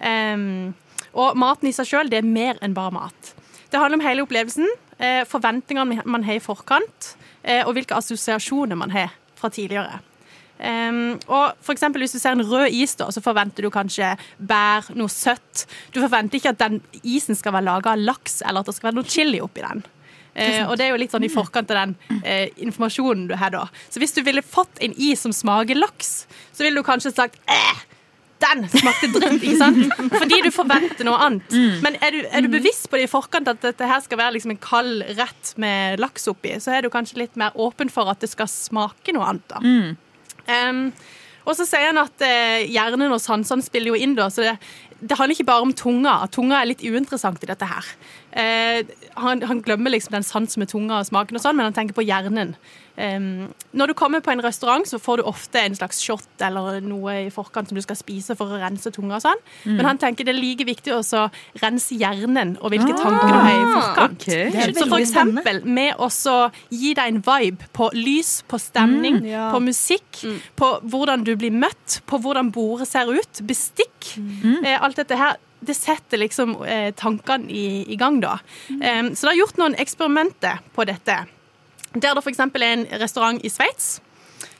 Em, 0.00 0.72
og 1.12 1.36
maten 1.38 1.68
i 1.68 1.74
seg 1.76 1.88
sjøl, 1.90 2.12
er 2.14 2.26
mer 2.26 2.60
enn 2.64 2.76
bare 2.76 2.94
mat. 2.94 3.32
Det 3.70 3.78
handler 3.78 4.00
om 4.00 4.06
hele 4.06 4.24
opplevelsen, 4.24 4.68
eh, 4.98 5.24
forventningene 5.28 6.02
man 6.04 6.24
har 6.26 6.38
i 6.38 6.44
forkant, 6.44 7.14
eh, 7.44 7.66
og 7.66 7.74
hvilke 7.76 7.96
assosiasjoner 7.98 8.78
man 8.78 8.90
har 8.90 9.12
fra 9.36 9.50
tidligere. 9.50 10.00
Um, 10.60 11.16
og 11.32 11.54
for 11.64 11.72
eksempel 11.72 12.02
Hvis 12.02 12.12
du 12.12 12.18
ser 12.18 12.36
en 12.36 12.44
rød 12.44 12.68
is, 12.76 12.92
da, 13.00 13.06
så 13.08 13.22
forventer 13.24 13.64
du 13.64 13.70
kanskje 13.72 14.10
bær, 14.36 14.90
noe 14.92 15.08
søtt. 15.08 15.64
Du 15.94 16.02
forventer 16.02 16.36
ikke 16.36 16.52
at 16.52 16.60
den 16.60 16.82
isen 17.00 17.38
skal 17.38 17.54
være 17.56 17.64
laga 17.64 17.94
av 17.94 18.02
laks, 18.04 18.42
eller 18.42 18.60
at 18.60 18.68
det 18.68 18.74
skal 18.76 18.90
være 18.90 18.98
noe 18.98 19.08
chili 19.08 19.40
oppi 19.40 19.64
den. 19.64 19.80
Eh, 20.34 20.62
og 20.66 20.76
det 20.78 20.86
er 20.86 20.92
jo 20.94 21.00
litt 21.02 21.14
sånn 21.14 21.26
i 21.26 21.32
forkant 21.32 21.70
av 21.74 21.80
den 21.82 22.20
eh, 22.22 22.48
informasjonen 22.62 23.28
du 23.30 23.36
har 23.40 23.52
da. 23.54 23.66
Så 23.90 24.02
hvis 24.02 24.14
du 24.16 24.22
ville 24.26 24.44
fått 24.46 24.82
en 24.84 24.94
is 24.96 25.22
som 25.24 25.34
smaker 25.34 25.78
laks, 25.78 26.24
så 26.52 26.64
ville 26.64 26.78
du 26.80 26.86
kanskje 26.86 27.12
sagt 27.16 27.40
eh, 27.50 27.80
den 28.40 28.64
smakte 28.72 29.10
dritt, 29.12 29.42
ikke 29.42 29.56
sant? 29.60 29.94
Fordi 30.14 30.38
du 30.46 30.50
forventer 30.54 31.04
noe 31.04 31.18
annet. 31.26 31.56
Men 31.84 31.98
er 32.00 32.14
du, 32.14 32.20
er 32.24 32.46
du 32.46 32.48
bevisst 32.52 32.88
på 32.88 32.96
det 32.96 33.08
i 33.08 33.10
forkant 33.10 33.50
at 33.52 33.60
dette 33.64 33.88
her 33.90 34.00
skal 34.04 34.20
være 34.22 34.38
liksom 34.38 34.54
en 34.54 34.62
kald 34.64 35.04
rett 35.18 35.54
med 35.60 36.00
laks 36.00 36.24
oppi, 36.32 36.54
så 36.62 36.72
er 36.76 36.86
du 36.86 36.92
kanskje 36.94 37.20
litt 37.20 37.36
mer 37.40 37.56
åpen 37.60 37.92
for 37.92 38.08
at 38.12 38.22
det 38.24 38.30
skal 38.32 38.48
smake 38.48 39.12
noe 39.16 39.28
annet. 39.28 39.52
da. 39.52 39.60
Um, 40.50 40.86
og 41.48 41.56
så 41.56 41.64
sier 41.68 41.90
han 41.90 42.00
at 42.00 42.22
eh, 42.24 42.66
hjernen 42.70 43.12
og 43.12 43.20
sansene 43.22 43.64
spiller 43.64 43.94
jo 43.94 44.00
inn, 44.00 44.16
da, 44.16 44.28
så 44.32 44.44
det, 44.44 44.54
det 45.00 45.16
handler 45.18 45.36
ikke 45.36 45.48
bare 45.48 45.64
om 45.64 45.72
tunga. 45.76 46.16
Tunga 46.32 46.60
er 46.60 46.68
litt 46.72 46.84
uinteressant 46.84 47.42
i 47.44 47.48
dette 47.48 47.68
her. 47.68 47.86
Eh, 48.32 48.86
han, 49.18 49.42
han 49.42 49.62
glemmer 49.62 49.90
liksom 49.90 50.14
den 50.14 50.26
sansen 50.26 50.62
med 50.62 50.70
tunga 50.70 51.00
og 51.00 51.08
smaken, 51.08 51.38
og 51.38 51.42
sånn, 51.42 51.58
men 51.58 51.70
han 51.70 51.76
tenker 51.76 51.96
på 51.96 52.06
hjernen. 52.06 52.54
Um, 53.00 53.48
når 53.72 53.90
du 53.90 53.94
kommer 53.96 54.20
på 54.20 54.32
en 54.32 54.42
restaurant, 54.44 54.84
så 54.84 54.98
får 55.00 55.20
du 55.20 55.28
ofte 55.30 55.60
en 55.62 55.76
slags 55.78 56.02
shot 56.04 56.42
eller 56.44 56.82
noe 56.84 57.14
i 57.22 57.30
forkant 57.32 57.70
som 57.70 57.78
du 57.78 57.80
skal 57.80 57.96
spise 57.96 58.34
for 58.36 58.52
å 58.52 58.58
rense 58.60 58.92
tunga. 58.92 59.16
og 59.16 59.24
sånn. 59.24 59.40
Men 59.64 59.88
han 59.88 60.00
tenker 60.02 60.26
det 60.26 60.34
er 60.34 60.40
like 60.40 60.66
viktig 60.68 60.92
å 60.92 61.00
rense 61.62 61.96
hjernen 61.96 62.56
og 62.60 62.74
hvilke 62.74 62.92
tanker 62.98 63.30
du 63.30 63.38
har 63.38 63.54
i 63.54 63.70
forkant. 63.70 64.20
Okay. 64.20 64.74
Så 64.76 64.84
for 64.90 65.00
eksempel 65.00 65.62
med 65.64 65.96
å 65.96 66.10
gi 66.68 66.92
deg 66.98 67.14
en 67.14 67.22
vibe 67.24 67.70
på 67.76 67.88
lys, 67.96 68.40
på 68.50 68.60
stemning, 68.60 69.22
ja. 69.30 69.48
på 69.54 69.62
musikk, 69.64 70.24
på 70.60 70.72
hvordan 70.82 71.24
du 71.24 71.32
blir 71.40 71.54
møtt, 71.54 72.02
på 72.10 72.20
hvordan 72.20 72.52
bordet 72.52 72.90
ser 72.90 73.08
ut, 73.08 73.44
bestikk. 73.48 74.12
Eh, 74.60 74.76
alt 74.76 75.00
dette 75.00 75.16
her. 75.16 75.38
Det 75.60 75.76
setter 75.76 76.22
liksom 76.22 76.56
eh, 76.64 76.90
tankene 76.96 77.50
i, 77.52 77.64
i 77.92 77.98
gang, 78.00 78.20
da. 78.22 78.38
Eh, 78.68 79.10
så 79.12 79.28
det 79.28 79.34
er 79.34 79.40
gjort 79.42 79.60
noen 79.60 79.76
eksperimenter 79.80 80.62
på 80.76 80.86
dette. 80.88 81.22
Der 81.92 82.14
det 82.14 82.22
f.eks. 82.22 82.40
er 82.40 82.68
en 82.70 82.86
restaurant 83.02 83.42
i 83.44 83.50
Sveits 83.52 83.98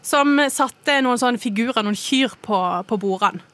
som 0.03 0.39
satte 0.49 0.99
noen 1.05 1.21
sånne 1.21 1.41
figurer, 1.41 1.85
noen 1.85 1.99
kyr, 1.99 2.35
på, 2.45 2.59
på 2.89 2.99
bordene. 3.01 3.45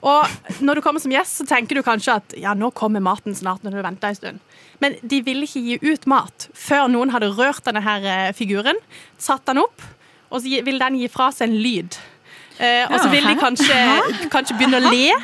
Og 0.00 0.60
når 0.64 0.78
du 0.78 0.82
kommer 0.84 1.02
som 1.02 1.12
gjest, 1.12 1.42
så 1.42 1.46
tenker 1.48 1.76
du 1.76 1.84
kanskje 1.84 2.16
at 2.22 2.34
ja, 2.40 2.54
nå 2.56 2.70
kommer 2.76 3.02
maten 3.04 3.36
snart 3.36 3.64
når 3.64 3.76
du 3.76 3.82
venter 3.84 4.08
en 4.08 4.16
stund. 4.16 4.44
Men 4.80 4.96
de 5.04 5.20
ville 5.26 5.44
ikke 5.44 5.60
gi 5.60 5.76
ut 5.84 6.06
mat 6.08 6.48
før 6.56 6.88
noen 6.88 7.12
hadde 7.12 7.28
rørt 7.36 7.66
denne 7.66 7.82
her 7.84 8.06
eh, 8.08 8.30
figuren, 8.36 8.80
satt 9.20 9.44
den 9.50 9.60
opp, 9.60 9.84
og 10.30 10.40
så 10.40 10.46
ville 10.46 10.64
vil 10.64 10.80
den 10.80 10.96
gi 11.02 11.10
fra 11.12 11.28
seg 11.34 11.50
en 11.50 11.60
lyd. 11.60 11.98
Eh, 12.60 12.84
og 12.92 12.98
så 13.00 13.08
vil 13.08 13.24
de 13.24 13.34
kanskje, 13.40 13.76
kanskje 14.32 14.56
begynne 14.58 14.80
å 14.82 14.90
le, 14.92 15.14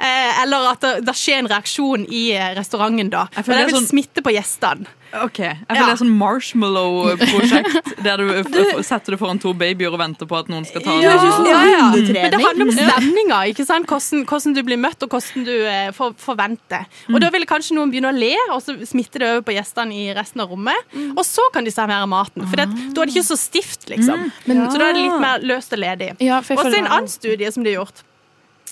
eh, 0.00 0.42
eller 0.42 0.70
at 0.72 0.80
det, 0.80 0.92
det 1.04 1.14
skjer 1.18 1.42
en 1.42 1.48
reaksjon 1.50 2.06
i 2.08 2.22
eh, 2.32 2.54
restauranten 2.56 3.10
da. 3.12 3.26
Og 3.36 3.44
det 3.52 3.66
vil 3.68 3.76
sånn- 3.76 3.90
smitte 3.90 4.24
på 4.24 4.32
gjestene. 4.32 4.88
Ok, 5.24 5.38
Jeg 5.38 5.56
føler 5.68 5.78
Ja. 5.80 5.86
det 5.86 5.92
er 5.94 6.00
sånn 6.02 6.14
marshmallow-prosjekt 6.18 7.90
der 8.06 8.16
du 8.20 8.30
f 8.42 8.50
setter 8.86 9.14
det 9.14 9.18
foran 9.20 9.40
to 9.42 9.52
babyer 9.56 9.92
og 9.92 9.98
venter 10.00 10.28
på 10.28 10.38
at 10.38 10.50
noen 10.52 10.66
skal 10.68 10.82
ta 10.84 10.94
Det 11.00 11.10
høres 11.10 11.40
ut 11.40 11.48
Ja, 11.50 11.60
ja. 11.70 11.86
Men 11.94 12.30
det 12.34 12.40
handler 12.42 12.66
om 12.66 12.72
stemninga? 12.76 13.40
Hvordan, 13.86 14.24
hvordan 14.28 14.56
du 14.56 14.62
blir 14.66 14.80
møtt, 14.80 15.02
og 15.02 15.14
hvordan 15.14 15.46
du 15.46 15.54
eh, 15.66 15.90
for, 15.96 16.16
forventer. 16.20 16.86
Og 17.12 17.20
Da 17.22 17.30
vil 17.34 17.46
kanskje 17.48 17.76
noen 17.78 17.92
begynne 17.92 18.12
å 18.12 18.16
le, 18.16 18.32
og 18.52 18.60
så 18.64 18.76
smitter 18.86 19.22
det 19.22 19.30
over 19.32 19.46
på 19.48 19.56
gjestene 19.56 19.94
i 19.96 20.06
resten 20.16 20.42
av 20.44 20.50
rommet. 20.52 20.96
Og 21.16 21.22
så 21.26 21.44
kan 21.54 21.64
de 21.66 21.72
servere 21.74 22.06
maten. 22.10 22.44
For 22.46 22.56
det, 22.60 22.68
da 22.94 23.02
er 23.02 23.10
det 23.10 23.16
ikke 23.16 23.28
så 23.30 23.38
stivt, 23.40 23.88
liksom. 23.92 24.28
Så 24.46 24.76
da 24.78 24.90
er 24.90 24.96
det 24.96 25.04
litt 25.06 25.20
mer 25.22 25.44
løst 25.46 25.72
og 25.76 25.82
ledig. 25.82 26.12
Ja, 26.24 26.38
Og 26.42 26.62
så 26.62 26.72
en 26.74 26.86
annen 26.90 27.08
studie 27.10 27.50
som 27.52 27.64
de 27.66 27.74
har 27.74 27.84
gjort, 27.84 28.02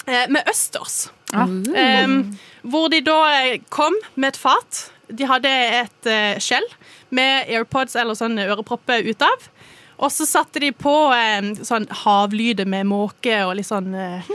eh, 0.06 0.26
med 0.28 0.44
østers. 0.50 1.08
Um, 1.34 2.36
hvor 2.62 2.88
de 2.92 3.00
da 3.04 3.18
eh, 3.42 3.58
kom 3.74 3.94
med 4.14 4.34
et 4.34 4.36
fat. 4.40 4.90
De 5.14 5.28
hadde 5.30 5.50
et 5.50 6.10
eh, 6.10 6.34
skjell 6.42 6.66
med 7.14 7.48
AirPods 7.52 7.96
eller 8.00 8.18
sånn 8.18 8.38
ørepropper 8.42 9.06
ut 9.06 9.24
av. 9.24 9.48
Og 10.02 10.10
så 10.10 10.26
satte 10.26 10.58
de 10.58 10.72
på 10.74 10.92
eh, 11.14 11.52
sånn 11.62 11.86
havlyder 12.02 12.66
med 12.66 12.88
måke 12.90 13.36
og 13.46 13.52
litt 13.60 13.68
sånn 13.68 13.92
eh, 13.94 14.30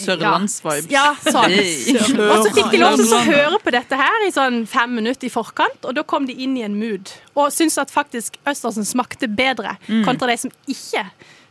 Sørlandsvibes. 0.00 0.90
Ja, 0.90 1.12
sånn. 1.22 1.54
Hey. 1.54 1.94
Og 2.32 2.46
så 2.46 2.54
fikk 2.56 2.72
de 2.74 2.80
lov 2.82 2.98
til 2.98 3.14
å 3.14 3.22
høre 3.28 3.60
på 3.62 3.74
dette 3.74 4.00
her 4.00 4.26
i 4.26 4.32
sånn 4.34 4.64
fem 4.70 4.96
minutter 4.98 5.30
i 5.30 5.32
forkant, 5.32 5.86
og 5.86 5.94
da 5.96 6.02
kom 6.02 6.26
de 6.26 6.34
inn 6.42 6.56
i 6.58 6.66
en 6.66 6.74
mood. 6.80 7.14
Og 7.36 7.54
syntes 7.54 7.78
at 7.82 7.94
faktisk 7.94 8.40
østersen 8.50 8.88
smakte 8.88 9.30
bedre 9.30 9.76
kontra 10.06 10.32
de 10.32 10.38
som 10.42 10.52
ikke 10.70 11.06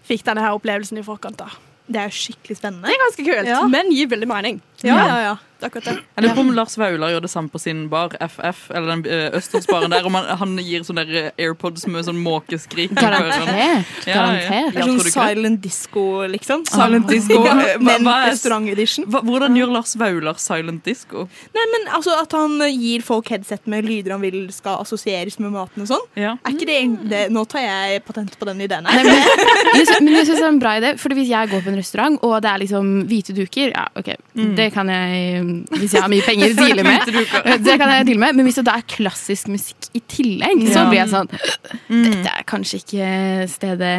fikk 0.09 0.25
denne 0.27 0.43
her 0.43 0.57
opplevelsen 0.57 0.99
i 0.99 1.05
forkant. 1.05 1.39
da. 1.39 1.47
Det 1.89 2.01
er 2.03 2.13
skikkelig 2.13 2.59
spennende. 2.59 2.89
Det 2.89 2.97
er 2.97 3.01
ganske 3.05 3.25
kult. 3.25 3.71
Men 3.71 3.93
gir 3.95 4.09
veldig 4.11 4.29
mening. 4.29 4.59
Ja, 4.83 4.97
ja, 5.07 5.21
ja. 5.27 5.37
Det 5.59 5.65
er 5.67 5.71
akkurat 5.73 5.87
det. 5.89 5.93
Jeg 6.15 6.23
lurer 6.23 6.35
på 6.37 6.43
om 6.45 6.49
Lars 6.55 6.75
Vaular 6.79 7.09
gjør 7.11 7.23
det 7.25 7.29
samme 7.33 7.51
på 7.51 7.59
sin 7.59 7.79
bar, 7.91 8.13
FF, 8.23 8.59
eller 8.71 8.93
den 8.93 9.01
eh, 9.11 9.33
Østlandsbaren 9.35 9.91
der. 9.91 10.05
Om 10.07 10.15
han, 10.15 10.27
han 10.39 10.53
gir 10.63 10.85
sånne 10.87 11.03
der 11.03 11.17
eh, 11.19 11.41
AirPods 11.49 11.83
med 11.91 12.05
sånn 12.07 12.21
måkeskrik. 12.23 12.93
Garantert. 12.95 13.49
Ja, 13.49 13.57
ja. 13.59 13.81
Garantert. 14.05 14.77
Ja, 14.77 14.85
er 14.85 14.87
sånn 14.87 15.11
silent 15.11 15.59
disco, 15.65 16.03
liksom. 16.31 16.63
Silent 16.69 17.11
disco. 17.11 17.41
Eh, 17.43 17.73
men 17.83 18.07
er- 18.07 18.29
restaurant-edition. 18.29 19.09
Hvordan 19.11 19.57
gjør 19.59 19.73
Lars 19.75 19.97
Vaular 19.99 20.39
silent 20.39 20.87
disco? 20.87 21.25
Nei, 21.57 21.65
men 21.75 21.89
altså 21.99 22.15
At 22.21 22.37
han 22.39 22.55
eh, 22.63 22.71
gir 22.79 23.03
folk 23.03 23.27
headset 23.35 23.67
med 23.67 23.83
lyder 23.83 24.15
han 24.15 24.23
vil 24.23 24.39
skal 24.55 24.79
assosieres 24.85 25.35
med 25.43 25.51
maten 25.57 25.83
og 25.83 25.91
sånn. 25.91 26.07
Ja. 26.23 26.37
Er 26.39 26.55
ikke 26.55 26.69
det, 26.71 26.79
det 27.11 27.25
Nå 27.35 27.43
tar 27.51 27.65
jeg 27.67 28.05
patent 28.07 28.39
på 28.39 28.47
den 28.47 28.63
ideen 28.63 28.87
Nei, 28.87 28.95
her. 28.95 29.11
men, 29.11 29.83
jeg 29.83 29.99
men 30.07 30.15
jeg 30.21 30.31
synes 30.31 30.39
det 30.39 30.47
er 30.47 30.53
en 30.55 30.63
bra 30.63 30.77
idé, 30.79 30.95
for 31.03 31.19
Hvis 31.19 31.33
jeg 31.35 31.51
går 31.51 31.67
på 31.67 31.73
en 31.75 31.79
restaurant 31.83 32.17
og 32.23 32.39
det 32.47 32.55
er 32.55 32.63
liksom 32.63 32.95
hvite 33.11 33.35
duker, 33.35 33.75
ja, 33.75 33.89
ok, 33.99 34.13
det 34.55 34.68
kan 34.73 34.89
jeg 34.91 35.43
Hvis 35.73 35.95
jeg 35.95 36.03
har 36.03 36.11
mye 36.11 36.25
penger, 36.25 36.53
deale 36.59 36.85
med. 36.85 37.09
Det 37.65 37.77
kan 37.79 37.93
jeg 37.93 38.07
deale 38.09 38.23
med 38.23 38.39
Men 38.39 38.47
hvis 38.47 38.59
det 38.61 38.65
da 38.69 38.77
er 38.79 38.87
klassisk 38.89 39.49
musikk 39.51 39.89
i 39.97 40.01
tillegg, 40.11 40.65
så 40.69 40.85
blir 40.89 41.01
jeg 41.01 41.11
sånn 41.13 41.29
Dette 41.89 42.33
er 42.33 42.45
kanskje 42.49 42.81
ikke 42.83 43.09
stedet 43.49 43.95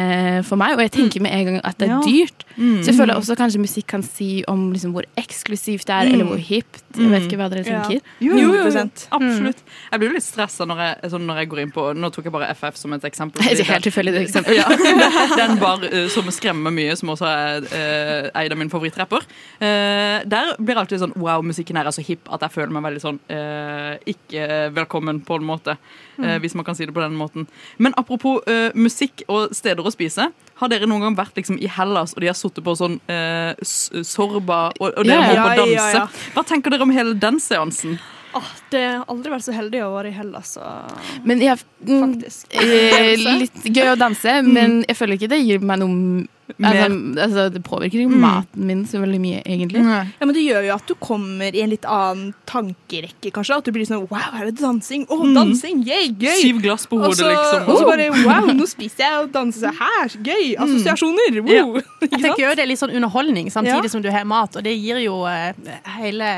for 0.47 0.59
meg. 0.61 0.77
Og 0.77 0.85
jeg 0.85 0.93
tenker 0.97 1.23
med 1.23 1.35
en 1.35 1.49
gang 1.49 1.59
at 1.67 1.79
det 1.81 1.89
er 1.89 2.05
dyrt. 2.05 2.45
Så 2.55 2.91
jeg 2.91 2.97
føler 2.97 3.17
også 3.17 3.35
kanskje 3.39 3.61
musikk 3.63 3.87
kan 3.91 4.03
si 4.05 4.43
om 4.49 4.69
liksom 4.73 4.93
hvor 4.95 5.07
eksklusivt 5.19 5.87
det 5.87 5.95
er, 5.95 6.11
eller 6.13 6.27
hvor 6.27 6.41
hipt. 6.41 6.83
Jeg 6.97 7.11
vet 7.11 7.27
ikke 7.27 7.39
hva 7.39 7.47
dere 7.51 7.63
tenker. 7.65 7.99
Jo, 8.23 8.35
jo, 8.35 8.51
jo, 8.57 8.83
Absolutt. 9.15 9.61
Jeg 9.91 10.01
blir 10.01 10.11
jo 10.11 10.15
litt 10.17 10.25
stressa 10.25 10.67
når, 10.67 10.81
sånn 11.11 11.25
når 11.27 11.41
jeg 11.41 11.51
går 11.51 11.61
inn 11.63 11.73
på 11.73 11.85
Nå 11.97 12.09
tok 12.13 12.27
jeg 12.27 12.33
bare 12.33 12.49
FF 12.57 12.79
som 12.79 12.95
et 12.95 13.05
eksempel. 13.07 13.43
Det 13.43 13.63
er 13.63 13.69
helt 13.71 13.87
tilfeldig 13.87 14.13
det 14.15 14.23
eksempelet. 14.27 14.59
Ja, 14.61 15.35
Den 15.41 15.57
bar 15.61 15.83
eh, 15.87 16.07
som 16.11 16.27
skremmer 16.33 16.73
mye, 16.75 16.95
som 16.99 17.13
også 17.13 17.27
er 17.29 17.67
uh, 17.71 18.41
eid 18.41 18.53
av 18.53 18.59
min 18.59 18.71
favorittrapper. 18.71 19.25
Eh, 19.59 20.17
der 20.31 20.53
blir 20.65 20.79
alltid 20.79 21.01
sånn 21.01 21.15
Wow, 21.19 21.43
musikken 21.45 21.77
her 21.79 21.89
er 21.89 21.95
så 21.95 22.03
hipp 22.05 22.29
at 22.31 22.45
jeg 22.45 22.53
føler 22.55 22.73
meg 22.75 22.85
veldig 22.87 23.01
sånn 23.03 23.19
eh, 23.31 23.97
ikke 24.13 24.47
velkommen, 24.75 25.21
på 25.27 25.39
en 25.39 25.47
måte. 25.47 25.77
eh, 26.21 26.37
hvis 26.41 26.55
man 26.55 26.65
kan 26.67 26.77
si 26.77 26.85
det 26.85 26.93
på 26.95 27.03
den 27.03 27.17
måten. 27.17 27.47
Men 27.77 27.95
apropos 27.97 28.41
eh, 28.47 28.69
musikk 28.77 29.23
og 29.27 29.55
steder 29.57 29.85
å 29.85 29.93
spise. 29.93 30.29
Har 30.61 30.69
dere 30.69 30.85
noen 30.89 31.01
gang 31.07 31.17
vært 31.17 31.37
liksom, 31.39 31.57
i 31.57 31.69
Hellas 31.71 32.13
og 32.15 32.21
de 32.21 32.29
har 32.29 32.37
sittet 32.37 32.63
på 32.65 32.75
sånn 32.77 32.99
eh, 33.09 33.53
sorba, 33.65 34.67
og, 34.79 34.91
og 34.93 35.05
dere 35.07 35.17
yeah. 35.17 35.27
må 35.27 35.35
ja, 35.35 35.43
på 35.43 35.53
ja, 35.53 35.61
danse? 35.61 35.93
ja. 35.97 36.33
Hva 36.35 36.43
tenker 36.47 36.73
dere 36.73 36.85
om 36.85 36.93
hele 36.93 37.15
den 37.17 37.39
seansen? 37.41 37.97
Åh, 38.33 38.51
det 38.71 38.81
har 38.85 39.01
aldri 39.11 39.31
vært 39.33 39.43
så 39.43 39.55
heldig 39.55 39.81
å 39.83 39.89
være 39.91 40.11
i 40.11 40.15
Hellas, 40.15 40.53
så 40.55 40.67
Men 41.27 41.41
jeg, 41.43 41.59
mm, 41.83 42.03
faktisk. 42.05 42.53
eh, 42.55 43.15
litt 43.41 43.65
gøy 43.67 43.91
å 43.91 43.97
danse, 43.99 44.37
men 44.47 44.83
jeg 44.87 44.99
føler 44.99 45.19
ikke 45.19 45.31
det 45.33 45.41
gir 45.43 45.65
meg 45.65 45.81
noe 45.81 46.27
altså, 46.59 46.87
altså, 47.25 47.45
Det 47.53 47.61
påvirker 47.65 48.01
ikke 48.03 48.19
maten 48.21 48.65
min 48.67 48.83
så 48.89 49.01
veldig 49.01 49.19
mye, 49.23 49.41
egentlig. 49.45 49.83
Ja, 49.85 50.03
men 50.25 50.33
Det 50.35 50.43
gjør 50.43 50.67
jo 50.67 50.73
at 50.75 50.87
du 50.87 50.95
kommer 51.01 51.55
i 51.55 51.61
en 51.63 51.71
litt 51.73 51.85
annen 51.85 52.33
tankerekke, 52.49 53.31
kanskje. 53.35 53.57
At 53.61 53.65
du 53.69 53.71
blir 53.75 53.87
sånn 53.89 54.05
Wow, 54.11 54.17
her 54.35 54.47
er 54.47 54.51
det 54.51 54.61
dansing! 54.61 55.05
Å, 55.09 55.19
dansing! 55.35 55.83
Yay, 55.87 56.11
gøy! 56.19 56.39
Syv 56.41 56.61
glass 56.63 56.87
på 56.89 56.99
hodet, 57.01 57.19
Også, 57.19 57.29
liksom. 57.31 57.67
og 57.67 57.79
så 57.79 57.89
bare 57.89 58.09
Wow, 58.25 58.51
nå 58.57 58.67
spiser 58.69 59.05
jeg 59.05 59.21
og 59.25 59.31
danser 59.35 59.75
her! 59.79 60.17
Gøy! 60.25 60.55
Assosiasjoner! 60.61 61.41
Wow. 61.45 61.79
Ja. 62.01 62.07
Jeg 62.17 62.21
tenker 62.23 62.41
jo 62.43 62.49
Det 62.57 62.63
er 62.63 62.69
litt 62.71 62.79
sånn 62.81 62.93
underholdning 62.97 63.51
samtidig 63.53 63.87
Ja. 63.87 63.91
som 63.93 64.01
du 64.03 64.09
har 64.11 64.25
mat, 64.27 64.55
og 64.57 64.63
det 64.65 64.73
gir 64.73 64.97
jo 65.03 65.21
uh, 65.23 65.53
hele 65.99 66.31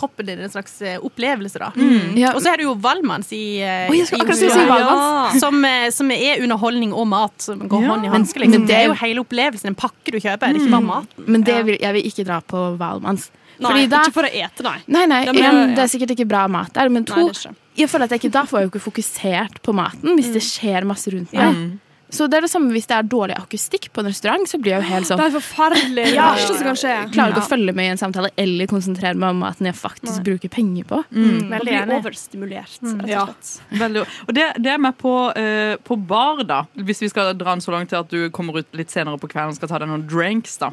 kroppen 0.00 0.30
din 0.30 0.40
en 0.40 0.52
slags 0.52 0.78
eh, 0.82 0.98
opplevelse, 1.04 1.60
da. 1.62 1.70
Ja. 2.18 2.32
Og 2.34 2.40
så 2.44 2.52
er 2.54 2.60
det 2.60 2.66
jo 2.66 2.74
Valmanns 2.80 3.32
i, 3.36 3.60
eh, 3.64 3.90
i 3.92 4.02
si 4.06 4.16
Valmanns. 4.20 5.40
som, 5.40 5.64
eh, 5.64 5.88
som 5.94 6.10
er 6.14 6.42
underholdning 6.44 6.94
og 6.96 7.06
mat 7.12 7.36
som 7.50 7.60
går 7.68 7.86
hånd 7.86 8.06
i 8.06 8.08
Men- 8.08 8.20
hanske. 8.20 8.40
Liksom. 8.40 8.64
men 8.64 8.66
Det 8.70 8.76
er 8.78 8.88
jo 8.88 8.96
hele 9.00 9.24
opplevelsen, 9.24 9.74
en 9.74 9.78
pakke 9.78 10.14
du 10.14 10.18
kjøper, 10.18 10.50
mm. 10.50 10.56
ikke 10.60 10.70
bare 10.70 10.88
mat. 10.88 11.18
Men 11.26 11.44
det 11.46 11.60
vil, 11.66 11.78
jeg 11.80 11.96
vil 11.98 12.10
ikke 12.10 12.26
dra 12.26 12.40
på 12.40 12.64
Valmanns. 12.80 13.30
Nei, 13.60 13.86
da- 13.86 14.04
ikke 14.06 14.16
for 14.16 14.24
å 14.24 14.32
ete, 14.32 14.64
nei. 14.64 14.78
Nei, 14.88 15.06
nei, 15.06 15.24
men- 15.26 15.44
en, 15.44 15.74
det 15.74 15.84
er 15.84 15.90
sikkert 15.92 16.16
ikke 16.16 16.28
bra 16.28 16.46
mat 16.48 16.72
der, 16.72 16.88
men 16.88 17.04
to, 17.04 17.28
det 17.28 17.54
jeg 17.76 17.88
føler 17.88 18.08
at 18.08 18.10
jeg 18.14 18.24
ikke, 18.24 18.32
da 18.34 18.42
får 18.48 18.60
jeg 18.60 18.66
jo 18.66 18.72
ikke 18.72 18.86
fokusert 18.88 19.62
på 19.62 19.74
maten 19.76 20.16
hvis 20.18 20.32
det 20.34 20.42
skjer 20.44 20.84
masse 20.88 21.12
rundt 21.12 21.32
meg. 21.32 21.54
Mm. 21.54 21.78
Så 22.10 22.26
det 22.30 22.38
er 22.38 22.40
det 22.46 22.50
samme 22.50 22.70
hvis 22.74 22.86
det 22.90 22.96
er 22.96 23.02
dårlig 23.08 23.36
akustikk 23.38 23.88
på 23.92 24.00
en 24.02 24.06
restaurant, 24.10 24.46
så 24.48 24.58
blir 24.60 24.72
jeg 24.76 24.82
jo 24.82 24.88
helt 24.90 25.06
sånn 25.06 25.18
Det 25.20 25.26
er 25.30 25.36
forferdelig. 25.40 26.04
Det 26.10 26.14
Ja. 26.14 26.34
verste 26.34 26.54
som 26.56 26.64
kan 26.66 26.74
skje. 26.76 26.90
jeg 26.90 27.12
klarer 27.14 27.32
ikke 27.34 27.44
å 27.44 27.50
følge 27.50 27.74
med 27.74 27.84
i 27.84 27.88
en 27.94 27.96
samtale 27.98 28.30
eller 28.36 28.66
konsentrere 28.66 29.14
meg 29.16 29.30
om 29.30 29.38
maten 29.40 29.66
jeg 29.66 29.74
faktisk 29.74 30.22
bruker 30.24 30.48
penger 30.50 30.84
på. 30.84 31.04
Mm. 31.12 31.48
Veldig 31.50 31.60
blir 31.60 31.78
enig. 31.82 31.98
overstimulert, 32.04 32.78
Mm. 32.82 33.00
rett 33.00 33.08
Ja. 33.08 33.22
og 33.22 33.34
slett. 33.40 33.78
Veldig, 33.78 34.06
og 34.28 34.34
det, 34.34 34.52
det 34.62 34.66
er 34.72 34.78
med 34.78 34.98
på, 34.98 35.14
uh, 35.36 35.76
på 35.84 35.96
bar, 36.06 36.42
da. 36.44 36.64
Hvis 36.76 37.00
vi 37.00 37.08
skal 37.08 37.34
dra 37.34 37.54
den 37.54 37.60
så 37.60 37.70
langt 37.72 37.88
til 37.90 37.98
at 37.98 38.08
du 38.08 38.28
kommer 38.30 38.56
ut 38.58 38.66
litt 38.72 38.88
senere 38.90 39.18
på 39.18 39.28
kvelden 39.28 39.48
og 39.50 39.54
skal 39.56 39.68
ta 39.68 39.78
deg 39.78 39.88
noen 39.88 40.06
drinks. 40.08 40.56
da. 40.58 40.70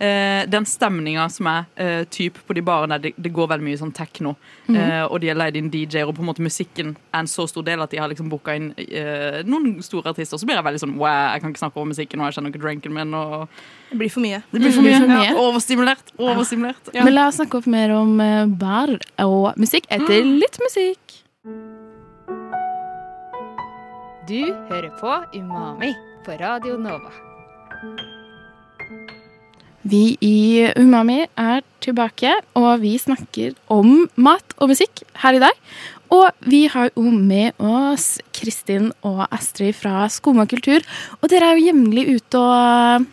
Eh, 0.00 0.46
den 0.46 0.64
stemninga 0.64 1.30
som 1.30 1.46
er 1.46 1.66
uh, 1.78 2.04
typ 2.04 2.38
på 2.46 2.54
de 2.54 2.62
barene, 2.62 3.00
det, 3.00 3.14
det 3.20 3.32
går 3.32 3.48
veldig 3.48 3.62
mye 3.66 3.78
sånn 3.78 3.92
tekno. 3.92 4.36
eh, 4.70 5.02
og 5.04 5.20
de 5.20 5.28
har 5.28 5.36
leid 5.36 5.56
inn 5.56 5.70
DJ-er, 5.70 6.06
og 6.08 6.14
på 6.16 6.20
en 6.20 6.26
måte 6.26 6.40
musikken 6.44 6.96
er 7.12 7.18
en 7.20 7.26
så 7.26 7.46
stor 7.48 7.62
del 7.64 7.80
at 7.82 7.90
de 7.90 7.98
har 7.98 8.08
liksom 8.08 8.28
booka 8.30 8.54
inn 8.56 8.72
eh, 8.78 9.42
noen 9.44 9.82
store 9.82 10.10
artister. 10.14 10.38
Så 10.38 10.46
blir 10.46 10.56
jeg 10.56 10.64
veldig 10.64 10.79
sånn 10.80 10.96
wow, 10.98 11.30
jeg 11.34 11.42
kan 11.44 11.52
ikke 11.52 11.62
snakke 11.62 11.78
over 11.80 11.90
musikken, 11.92 12.20
og 12.20 12.28
jeg 12.30 12.36
kjenner 12.38 12.52
ikke 12.54 12.62
drinken 12.64 12.94
min. 12.96 13.14
og 13.14 13.48
Det 13.90 13.98
blir 14.00 14.10
for 14.14 14.24
mye. 14.24 14.42
Det 14.50 14.60
blir 14.60 14.72
for 14.74 14.82
Det 14.82 14.90
mye. 14.90 14.98
blir 14.98 15.06
for 15.06 15.14
mye. 15.14 15.30
Ja, 15.30 15.46
overstimulert. 15.46 16.12
overstimulert. 16.18 16.92
Ja. 16.94 17.04
Men 17.04 17.14
la 17.14 17.28
oss 17.28 17.38
snakke 17.40 17.60
opp 17.60 17.66
mer 17.70 17.94
om 17.96 18.20
eh, 18.20 18.46
bar 18.46 18.96
og 19.26 19.56
musikk 19.60 19.86
etter 19.90 20.24
litt 20.24 20.58
musikk. 20.62 21.18
Du 24.30 24.40
hører 24.70 24.90
på 25.00 25.14
Umami 25.34 25.92
på 26.24 26.36
Radio 26.40 26.76
Nova. 26.78 27.10
Vi 29.82 30.16
i 30.20 30.68
Umami 30.76 31.22
er 31.40 31.62
tilbake, 31.80 32.34
og 32.54 32.82
vi 32.82 32.92
snakker 33.00 33.54
om 33.72 34.04
mat 34.20 34.52
og 34.60 34.68
musikk 34.74 35.02
her 35.22 35.38
i 35.38 35.40
dag. 35.42 35.56
Og 36.10 36.26
vi 36.50 36.64
har 36.72 36.90
jo 36.96 37.06
med 37.14 37.54
oss 37.62 38.16
Kristin 38.34 38.90
og 39.06 39.26
Astrid 39.30 39.76
fra 39.78 40.08
Skoma 40.10 40.46
kultur. 40.50 40.82
Og 41.20 41.30
dere 41.30 41.52
er 41.52 41.58
jo 41.60 41.68
jevnlig 41.70 42.08
ute 42.16 42.40
og 42.40 43.06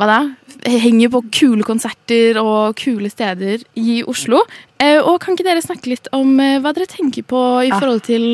hva 0.00 0.06
da? 0.08 0.20
Henger 0.64 1.10
på 1.12 1.20
kule 1.32 1.64
konserter 1.64 2.36
og 2.40 2.74
kule 2.80 3.08
steder 3.12 3.62
i 3.80 3.98
Oslo. 4.08 4.40
Eh, 4.80 4.96
Og 5.00 5.18
kan 5.20 5.36
ikke 5.36 5.44
dere 5.44 5.60
snakke 5.64 5.90
litt 5.92 6.08
om 6.16 6.38
eh, 6.40 6.58
hva 6.60 6.72
dere 6.76 6.88
tenker 6.88 7.24
på 7.28 7.40
i 7.66 7.70
forhold 7.72 8.00
til 8.06 8.24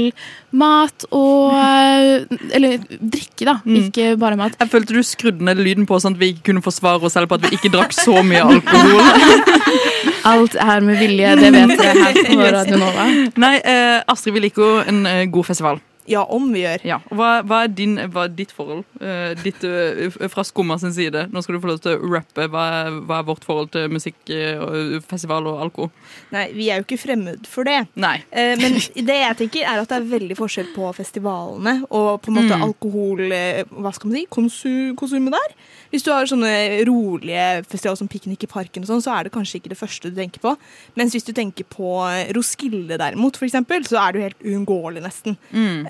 mat 0.54 1.06
og 1.10 1.54
eh, 1.58 2.26
Eller 2.54 2.78
drikke, 2.86 3.46
da. 3.46 3.56
Ikke 3.66 4.12
bare 4.18 4.38
mat. 4.38 4.54
Jeg 4.62 4.70
følte 4.70 4.94
du 4.94 5.02
skrudde 5.06 5.46
ned 5.46 5.58
lyden 5.62 5.86
på 5.90 5.98
sånn 6.02 6.14
at 6.14 6.22
vi 6.22 6.32
ikke 6.34 6.52
kunne 6.52 6.62
forsvare 6.66 7.02
oss 7.02 7.18
selv 7.18 7.30
på 7.30 7.38
at 7.38 7.46
vi 7.48 7.58
ikke 7.58 7.72
drakk 7.74 7.94
så 7.98 8.22
mye 8.26 8.42
alkohol. 8.46 9.02
Alt 10.26 10.56
er 10.58 10.80
med 10.82 10.98
vilje, 10.98 11.34
det 11.38 11.52
vet 11.54 11.72
dere 11.78 11.92
her 12.00 12.16
på 12.26 12.38
Radio 12.56 12.80
Nova. 12.80 13.04
Nei, 13.38 13.56
eh, 13.62 14.00
Astrid, 14.10 14.34
vi 14.34 14.42
liker 14.48 14.64
jo 14.64 14.72
en 14.90 15.04
eh, 15.06 15.24
god 15.30 15.46
festival. 15.52 15.78
Ja, 16.10 16.24
om 16.24 16.50
vi 16.54 16.64
gjør. 16.64 16.86
Ja. 16.86 17.00
Hva, 17.10 17.40
hva, 17.46 17.64
er 17.66 17.72
din, 17.74 17.98
hva 18.12 18.26
er 18.26 18.36
ditt 18.36 18.54
forhold? 18.54 18.84
uh, 19.00 19.32
ditt, 19.42 19.64
uh, 19.64 20.28
fra 20.32 20.44
Skumma 20.46 20.78
sin 20.78 20.94
side. 20.94 21.26
Nå 21.32 21.42
skal 21.42 21.56
du 21.56 21.62
få 21.62 21.70
lov 21.70 21.80
til 21.84 21.96
å 21.96 22.10
rappe. 22.12 22.48
Hva 22.52 22.66
hva 23.06 23.20
er 23.20 23.26
vårt 23.28 23.46
forhold 23.46 23.72
til 23.74 23.90
musikk, 23.92 24.18
uh, 24.30 24.98
festival 25.06 25.48
og 25.50 25.62
alko? 25.66 25.88
Nei, 26.34 26.46
vi 26.56 26.70
er 26.70 26.80
jo 26.80 26.86
ikke 26.86 27.00
fremmed 27.00 27.48
for 27.50 27.68
det. 27.68 27.78
Nei. 27.98 28.18
Men 28.32 28.78
det 29.10 29.18
jeg 29.20 29.38
tenker 29.42 29.66
er 29.66 29.82
at 29.82 29.90
det 29.90 30.00
er 30.00 30.10
veldig 30.10 30.38
forskjell 30.38 30.72
på 30.74 30.90
festivalene 30.96 31.78
og 31.90 32.22
på 32.24 32.32
en 32.32 32.38
måte 32.38 32.56
alkohol 32.56 33.32
eh, 33.34 33.62
Hva 33.70 33.92
skal 33.94 34.10
man 34.10 34.18
si? 34.18 34.24
Konsu, 34.32 34.74
konsumet 34.98 35.34
der. 35.34 35.54
Hvis 35.92 36.04
du 36.06 36.10
har 36.12 36.28
sånne 36.28 36.52
rolige 36.88 37.44
festivaler 37.68 37.98
som 38.00 38.10
Piknik 38.10 38.44
i 38.44 38.50
parken, 38.50 38.84
og 38.84 38.90
sånn, 38.90 39.04
så 39.04 39.14
er 39.14 39.26
det 39.26 39.34
kanskje 39.34 39.60
ikke 39.60 39.72
det 39.72 39.78
første 39.78 40.10
du 40.10 40.18
tenker 40.18 40.42
på. 40.42 40.54
Mens 40.98 41.14
hvis 41.14 41.26
du 41.26 41.32
tenker 41.36 41.66
på 41.70 41.92
Roskilde 42.36 42.98
derimot, 43.00 43.38
for 43.38 43.48
eksempel, 43.48 43.86
så 43.86 44.00
er 44.02 44.12
det 44.12 44.18
jo 44.18 44.26
helt 44.26 44.46
uunngåelig 44.46 45.04
nesten. 45.04 45.38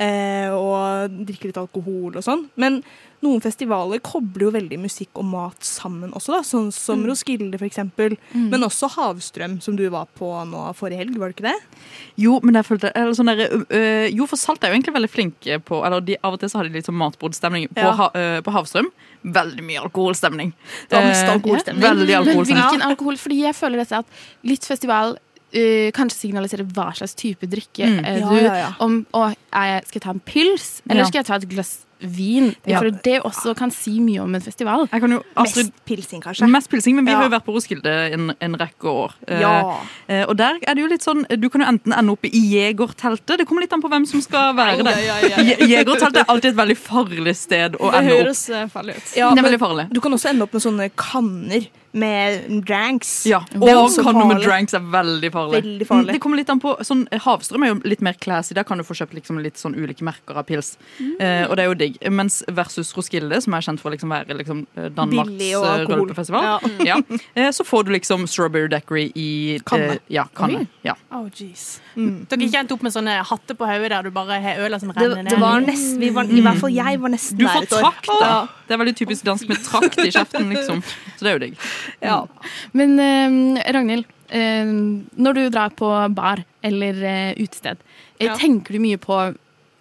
Eh, 0.07 0.53
og 0.55 1.11
drikke 1.27 1.51
litt 1.51 1.59
alkohol 1.61 2.17
og 2.19 2.25
sånn. 2.25 2.47
Men 2.61 2.81
noen 3.25 3.41
festivaler 3.43 3.99
kobler 4.05 4.45
jo 4.47 4.51
veldig 4.55 4.77
musikk 4.83 5.17
og 5.19 5.25
mat 5.31 5.65
sammen 5.67 6.13
også, 6.15 6.35
da. 6.37 6.41
Sånn 6.47 6.69
som 6.75 7.03
Roskilde, 7.09 7.57
for 7.59 7.67
eksempel. 7.67 8.15
Men 8.37 8.63
også 8.67 8.91
Havstrøm, 8.93 9.57
som 9.65 9.75
du 9.79 9.87
var 9.91 10.07
på 10.19 10.29
nå 10.47 10.67
forrige 10.79 11.01
helg, 11.01 11.17
var 11.19 11.33
det 11.33 11.39
ikke 11.39 11.49
det? 11.49 11.57
Jo, 12.21 12.37
men 12.45 12.59
jeg 12.61 12.69
følte 12.69 12.93
eller 12.95 13.17
sånn 13.17 13.31
der, 13.33 13.49
øh, 13.49 14.07
Jo, 14.15 14.27
for 14.31 14.37
Salt 14.41 14.63
er 14.65 14.71
jo 14.71 14.77
egentlig 14.79 14.95
veldig 14.95 15.11
flinke 15.11 15.59
på 15.65 15.81
Eller 15.87 16.05
de, 16.05 16.17
av 16.23 16.37
og 16.37 16.41
til 16.41 16.49
så 16.53 16.61
har 16.61 16.69
de 16.69 16.77
litt 16.77 16.87
sånn 16.87 16.99
matbordstemning. 17.01 17.69
På, 17.73 17.81
Ja. 17.89 17.93
ha, 18.03 18.11
øh, 18.15 18.41
på 18.47 18.53
Havstrøm 18.55 18.93
veldig 19.27 19.65
mye 19.67 19.81
alkoholstemning. 19.83 20.53
Det 20.89 20.95
var 20.99 21.09
mest 21.09 21.25
Eh, 21.25 21.33
alkoholstemning. 21.35 21.83
Veldig 21.83 22.07
Men 22.13 22.21
alkoholstemning. 22.21 22.63
hvilken 22.71 22.83
alkohol? 22.91 23.17
Fordi 23.17 23.41
jeg 23.43 23.55
føler 23.59 23.77
dette 23.83 23.99
at 24.05 24.07
litt 24.45 24.65
festival 24.65 25.17
eh, 25.53 25.91
kanskje 25.93 26.19
signalisere 26.31 26.65
hva 26.67 26.93
slags 26.95 27.15
type 27.15 27.47
drikke 27.47 27.87
Mm. 27.87 28.05
er 28.05 28.19
Ja, 28.21 28.29
du 28.29 28.37
ja, 28.45 28.55
ja. 28.55 28.75
Om 28.81 29.07
å, 29.15 29.35
er 29.53 29.67
jeg, 29.81 29.87
Skal 29.87 30.01
jeg 30.01 30.03
ta 30.03 30.11
en 30.11 30.21
pils, 30.21 30.83
eller 30.89 31.03
Ja. 31.03 31.07
skal 31.07 31.19
jeg 31.23 31.27
ta 31.27 31.35
et 31.37 31.49
glass 31.49 31.83
vin? 31.99 32.55
Ja. 32.67 32.79
For 32.79 32.91
det 32.91 33.23
også 33.23 33.57
kan 33.57 33.71
si 33.71 34.01
mye 34.01 34.21
om 34.21 34.35
en 34.35 34.41
festival. 34.43 34.87
Jeg 34.93 35.01
kan 35.01 35.11
jo, 35.11 35.23
Astrid, 35.35 35.67
Mest 35.73 35.85
pilsing, 35.87 36.21
kanskje. 36.21 36.47
Mest 36.51 36.69
pilsing, 36.69 36.95
men 36.97 37.07
vi 37.07 37.11
Ja. 37.13 37.17
har 37.17 37.25
jo 37.31 37.31
vært 37.39 37.45
på 37.47 37.55
Roskilde 37.55 38.13
en, 38.13 38.35
en 38.39 38.55
rekke 38.55 38.85
år. 38.85 39.15
Eh, 39.27 39.41
Ja. 39.41 39.81
eh, 40.09 40.25
og 40.29 40.37
der 40.37 40.59
er 40.67 40.75
det 40.75 40.83
jo 40.83 40.89
litt 40.89 41.01
sånn 41.03 41.25
Du 41.41 41.49
kan 41.49 41.63
jo 41.63 41.67
enten 41.67 41.93
ende 41.97 42.11
opp 42.13 42.25
i 42.25 42.29
jegerteltet. 42.31 43.39
Det 43.39 43.47
kommer 43.47 43.63
litt 43.63 43.73
an 43.73 43.81
på 43.81 43.89
hvem 43.89 44.07
som 44.07 44.21
skal 44.21 44.55
være 44.55 44.85
der. 44.85 44.99
Ja, 45.01 45.17
ja, 45.21 45.29
ja. 45.29 45.37
Je- 45.43 45.69
Jegerteltet 45.73 46.17
er 46.21 46.25
alltid 46.29 46.51
et 46.53 46.57
veldig 46.57 46.77
farlig 46.77 47.35
sted 47.37 47.73
å 47.81 47.91
Det 47.91 47.99
ende 48.01 48.13
opp. 48.13 48.27
høres 48.27 48.51
eh, 48.51 48.67
farlig 48.67 48.97
ut. 48.97 49.17
Ja, 49.17 49.31
Det 49.31 49.39
er 49.39 49.43
men 49.43 49.53
veldig 49.53 49.61
farlig. 49.61 49.89
du 49.93 50.01
kan 50.01 50.13
også 50.13 50.29
ende 50.31 50.43
opp 50.43 50.53
med 50.53 50.63
sånne 50.63 50.91
kanner 50.97 51.67
med 51.93 52.63
dranks. 52.67 53.27
Ja, 53.29 53.41
og 53.55 53.63
noe 54.17 54.27
med 54.29 54.43
dranks 54.45 54.75
er 54.77 54.81
veldig 54.81 55.31
farlig. 55.35 55.61
Veldig 55.63 55.87
farlig. 55.89 56.09
Mm, 56.11 56.13
Det 56.17 56.21
kommer 56.23 56.41
litt 56.41 56.51
an 56.53 56.61
på, 56.63 56.75
sånn, 56.87 57.07
Havstrøm 57.27 57.65
er 57.67 57.73
jo 57.73 57.79
litt 57.89 58.03
mer 58.05 58.17
classy. 58.21 58.55
Der 58.55 58.67
kan 58.69 58.79
du 58.79 58.85
få 58.85 58.97
kjøpt 58.99 59.15
liksom 59.17 59.41
litt 59.43 59.57
sånn 59.61 59.77
ulike 59.77 60.05
merker 60.07 60.37
av 60.37 60.47
pils. 60.49 60.75
Eh, 61.01 61.47
og 61.49 61.57
det 61.57 61.65
er 61.65 61.71
jo 61.71 61.75
digg. 61.79 61.99
Mens 62.13 62.43
versus 62.49 62.93
Roskilde, 62.97 63.41
som 63.43 63.55
er 63.57 63.65
kjent 63.67 63.81
for 63.83 63.91
å 63.91 63.95
liksom 63.97 64.13
være 64.13 64.37
liksom, 64.41 64.67
eh, 64.77 64.89
Danmarks 64.97 65.43
eh, 65.43 65.85
rølpefestival, 65.89 66.43
Ja. 66.45 66.59
ja. 66.91 67.01
eh, 67.35 67.51
så 67.51 67.65
får 67.65 67.85
du 67.89 67.93
liksom 67.97 68.27
strawberry 68.31 68.69
daiquiri 68.73 69.09
i 69.17 69.29
Kanne. 69.67 69.97
Eh, 69.97 69.99
ja, 70.19 70.27
kanne. 70.37 70.67
Ja. 70.85 70.95
Oh, 71.11 71.27
jeez. 71.33 71.81
Mm. 71.97 72.27
Dere 72.29 72.45
ikke 72.45 72.61
endt 72.61 72.73
opp 72.77 72.83
med 72.85 72.93
sånne 72.93 73.17
hatter 73.25 73.57
på 73.57 73.67
hodet 73.69 73.91
der 73.95 74.03
du 74.07 74.11
bare 74.15 74.37
har 74.43 74.61
øla 74.67 74.79
som 74.83 74.93
renner 74.93 75.23
ned? 75.23 75.33
det 75.33 75.41
var 75.41 75.61
nesten, 75.65 75.99
vi 76.01 76.11
var, 76.15 76.29
I 76.29 76.43
hvert 76.45 76.61
fall 76.61 76.75
jeg 76.77 77.01
var 77.01 77.13
nesten 77.15 77.39
Du 77.41 77.45
der 77.47 77.55
får 77.57 77.69
trakt, 77.73 78.11
da. 78.21 78.47
Det 78.67 78.75
er 78.75 78.81
veldig 78.83 78.97
typisk 78.99 79.25
dansk 79.27 79.49
med 79.49 79.63
trakt 79.65 79.99
i 80.03 80.11
kjeften, 80.11 80.49
liksom. 80.53 80.83
Så 81.17 81.25
det 81.25 81.31
er 81.31 81.37
jo 81.39 81.43
digg. 81.47 81.59
Ja. 82.03 82.27
Men 82.73 82.99
eh, 83.01 83.73
Ragnhild, 83.73 84.07
eh, 84.29 84.65
når 85.17 85.35
du 85.35 85.43
drar 85.51 85.71
på 85.79 85.91
bar 86.15 86.45
eller 86.63 87.03
eh, 87.03 87.35
utested, 87.39 87.79
eh, 88.19 88.27
Ja. 88.27 88.37
tenker 88.37 88.73
du 88.77 88.81
mye 88.83 88.99
på 88.99 89.35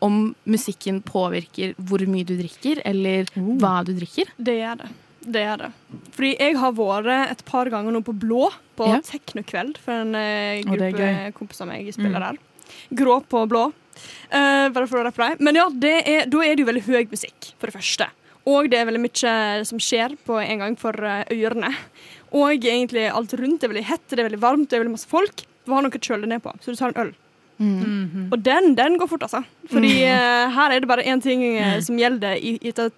om 0.06 0.36
musikken 0.46 1.02
påvirker 1.02 1.74
hvor 1.80 2.04
mye 2.06 2.26
du 2.28 2.36
drikker, 2.38 2.82
eller 2.86 3.26
hva 3.34 3.80
du 3.88 3.94
drikker? 3.98 4.30
Det 4.38 4.58
gjør 4.60 4.82
det. 4.84 4.90
Det 5.26 5.42
gjør 5.42 5.58
det. 5.64 5.70
Fordi 6.14 6.34
jeg 6.38 6.58
har 6.62 6.74
vært 6.78 7.32
et 7.32 7.46
par 7.48 7.66
ganger 7.74 7.92
nå 7.96 8.04
på 8.06 8.14
Blå, 8.14 8.52
på 8.78 8.90
Ja. 8.92 9.00
teknokveld, 9.02 9.80
for 9.82 9.94
en 10.04 10.14
eh, 10.20 10.62
gruppe 10.68 11.32
kompiser 11.34 11.66
av 11.66 11.72
meg 11.72 11.88
spiller 11.96 12.20
der. 12.20 12.38
Grå 12.94 13.22
på 13.26 13.48
blå. 13.50 13.72
Eh, 14.30 14.68
bare 14.76 14.86
for 14.92 15.00
å 15.00 15.06
rappe 15.08 15.24
deg. 15.24 15.40
Men 15.40 15.56
ja, 15.56 15.70
det 15.72 15.96
er, 16.06 16.26
da 16.30 16.44
er 16.44 16.56
det 16.56 16.66
jo 16.66 16.70
veldig 16.70 16.84
høy 16.86 17.08
musikk, 17.10 17.54
for 17.58 17.72
det 17.72 17.76
første. 17.80 18.08
Og 18.46 18.70
det 18.70 18.80
er 18.80 18.88
veldig 18.90 19.02
mye 19.02 19.36
som 19.66 19.82
skjer 19.82 20.16
på 20.26 20.38
en 20.42 20.64
gang 20.64 20.78
for 20.80 20.98
eh, 21.02 21.26
ørene. 21.34 21.72
Og 22.36 22.66
egentlig 22.68 23.08
alt 23.10 23.34
rundt 23.40 23.64
er 23.64 23.72
veldig 23.72 23.86
hett, 23.90 24.08
det 24.12 24.22
er 24.22 24.30
veldig 24.30 24.42
varmt, 24.44 24.70
det 24.70 24.78
er 24.78 24.84
veldig 24.84 24.96
masse 24.98 25.10
folk. 25.10 25.46
Du 25.66 25.74
har 25.74 25.86
noe 25.86 25.94
å 25.94 26.04
kjøle 26.08 26.30
ned 26.30 26.44
på, 26.44 26.54
så 26.62 26.74
du 26.74 26.80
tar 26.80 26.94
en 26.94 27.08
øl. 27.08 27.14
Mhm. 27.56 28.28
Og 28.36 28.40
den, 28.44 28.74
den 28.76 28.98
går 29.00 29.08
fort, 29.08 29.24
altså. 29.26 29.42
Fordi 29.72 29.94
eh, 30.04 30.46
her 30.58 30.76
er 30.76 30.84
det 30.84 30.92
bare 30.92 31.08
én 31.08 31.24
ting 31.24 31.42
mm. 31.56 31.82
som 31.88 32.00
gjelder 32.00 32.36
i, 32.38 32.58
i 32.60 32.74
dette 32.76 32.92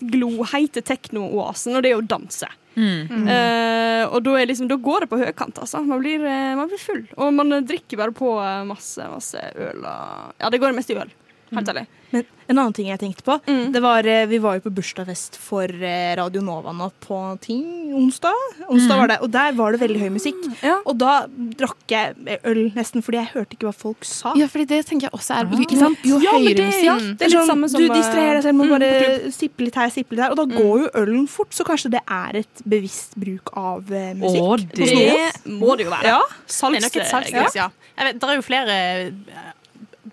gloheite 0.00 0.80
teknooasen, 0.84 1.76
og 1.76 1.84
det 1.84 1.92
er 1.92 1.98
å 2.00 2.06
danse. 2.06 2.48
Uh, 2.76 4.04
og 4.12 4.20
da, 4.26 4.34
er 4.36 4.48
liksom, 4.50 4.68
da 4.68 4.76
går 4.80 5.04
det 5.04 5.10
på 5.10 5.20
høykant, 5.20 5.60
altså. 5.64 5.80
Man 5.84 6.02
blir, 6.02 6.22
eh, 6.24 6.54
man 6.58 6.68
blir 6.70 6.80
full. 6.80 7.02
Og 7.16 7.32
man 7.34 7.52
eh, 7.56 7.64
drikker 7.64 8.00
bare 8.00 8.14
på 8.16 8.34
eh, 8.42 8.64
masse, 8.68 9.06
masse 9.12 9.40
øl 9.54 9.80
og 9.80 10.42
Ja, 10.42 10.50
det 10.52 10.60
går 10.62 10.76
mest 10.76 10.92
i 10.92 10.98
øl. 11.00 11.12
Helt 11.56 11.70
ærlig. 11.72 11.86
Men 12.12 12.26
en 12.48 12.58
annen 12.58 12.72
ting 12.76 12.86
jeg 12.88 12.98
tenkte 13.00 13.22
på, 13.26 13.40
Mm. 13.46 13.72
det 13.72 13.80
var 13.82 14.06
eh, 14.06 14.26
Vi 14.26 14.38
var 14.38 14.54
jo 14.58 14.60
på 14.68 14.72
bursdagsfest 14.74 15.36
for 15.36 15.64
eh, 15.66 16.14
Radio 16.16 16.40
Nova 16.42 16.72
nå 16.72 16.90
på 17.00 17.18
ting, 17.40 17.64
onsdag. 17.94 18.34
Onsdag 18.70 18.96
var 19.00 19.08
det, 19.08 19.18
Og 19.22 19.30
der 19.30 19.52
var 19.52 19.72
det 19.72 19.80
veldig 19.80 20.00
høy 20.00 20.10
musikk. 20.14 20.38
Ja. 20.62 20.78
Og 20.86 20.96
da 20.98 21.26
drakk 21.28 21.76
jeg 21.88 22.14
øl 22.44 22.70
nesten 22.76 23.02
fordi 23.02 23.18
jeg 23.18 23.30
hørte 23.34 23.56
ikke 23.56 23.66
hva 23.68 23.74
folk 23.74 24.04
sa. 24.04 24.32
Ja, 24.36 24.46
fordi 24.46 24.66
det 24.66 24.86
tenker 24.86 25.08
jeg 25.08 25.12
også 25.18 25.34
er 25.40 25.50
Ikke 25.66 25.78
sant? 25.78 25.98
Jo 26.06 26.18
Ja, 26.22 26.32
høyere 26.38 26.54
det- 26.56 26.66
musikk 26.70 26.84
ja, 26.84 26.94
Mm. 26.96 27.16
det 27.18 27.22
er 27.22 27.28
litt 27.30 27.38
sånn, 27.38 27.46
samme 27.46 27.68
som, 27.70 27.80
du 27.80 27.88
distraherer 27.88 28.34
deg 28.34 28.42
selv 28.42 28.54
med 28.56 28.66
mm, 28.66 28.74
bare 28.78 29.32
sippe 29.32 29.60
litt 29.64 29.74
her, 29.74 29.88
sippe 29.90 30.10
litt 30.16 30.22
der, 30.22 30.30
og 30.30 30.36
da 30.36 30.44
går 30.44 30.76
jo 30.84 30.88
ølen 31.02 31.26
fort, 31.28 31.50
så 31.50 31.64
kanskje 31.64 31.90
det 31.90 32.00
er 32.08 32.36
et 32.36 32.62
bevisst 32.68 33.14
bruk 33.16 33.50
av 33.56 33.90
eh, 33.92 34.14
musikk. 34.14 34.42
Å, 34.42 34.56
Det 34.76 35.50
må 35.50 35.76
det 35.76 35.86
jo 35.86 35.90
være. 35.90 36.04
Ja. 36.04 36.20
Det 36.46 36.62
er 36.62 36.80
nok 36.86 36.96
et 36.96 37.10
salgsgris, 37.10 37.54
ja. 37.56 37.70
Jeg 37.96 38.04
vet, 38.12 38.20
det 38.20 38.28
er 38.28 38.34
jo 38.36 38.42
flere 38.42 39.12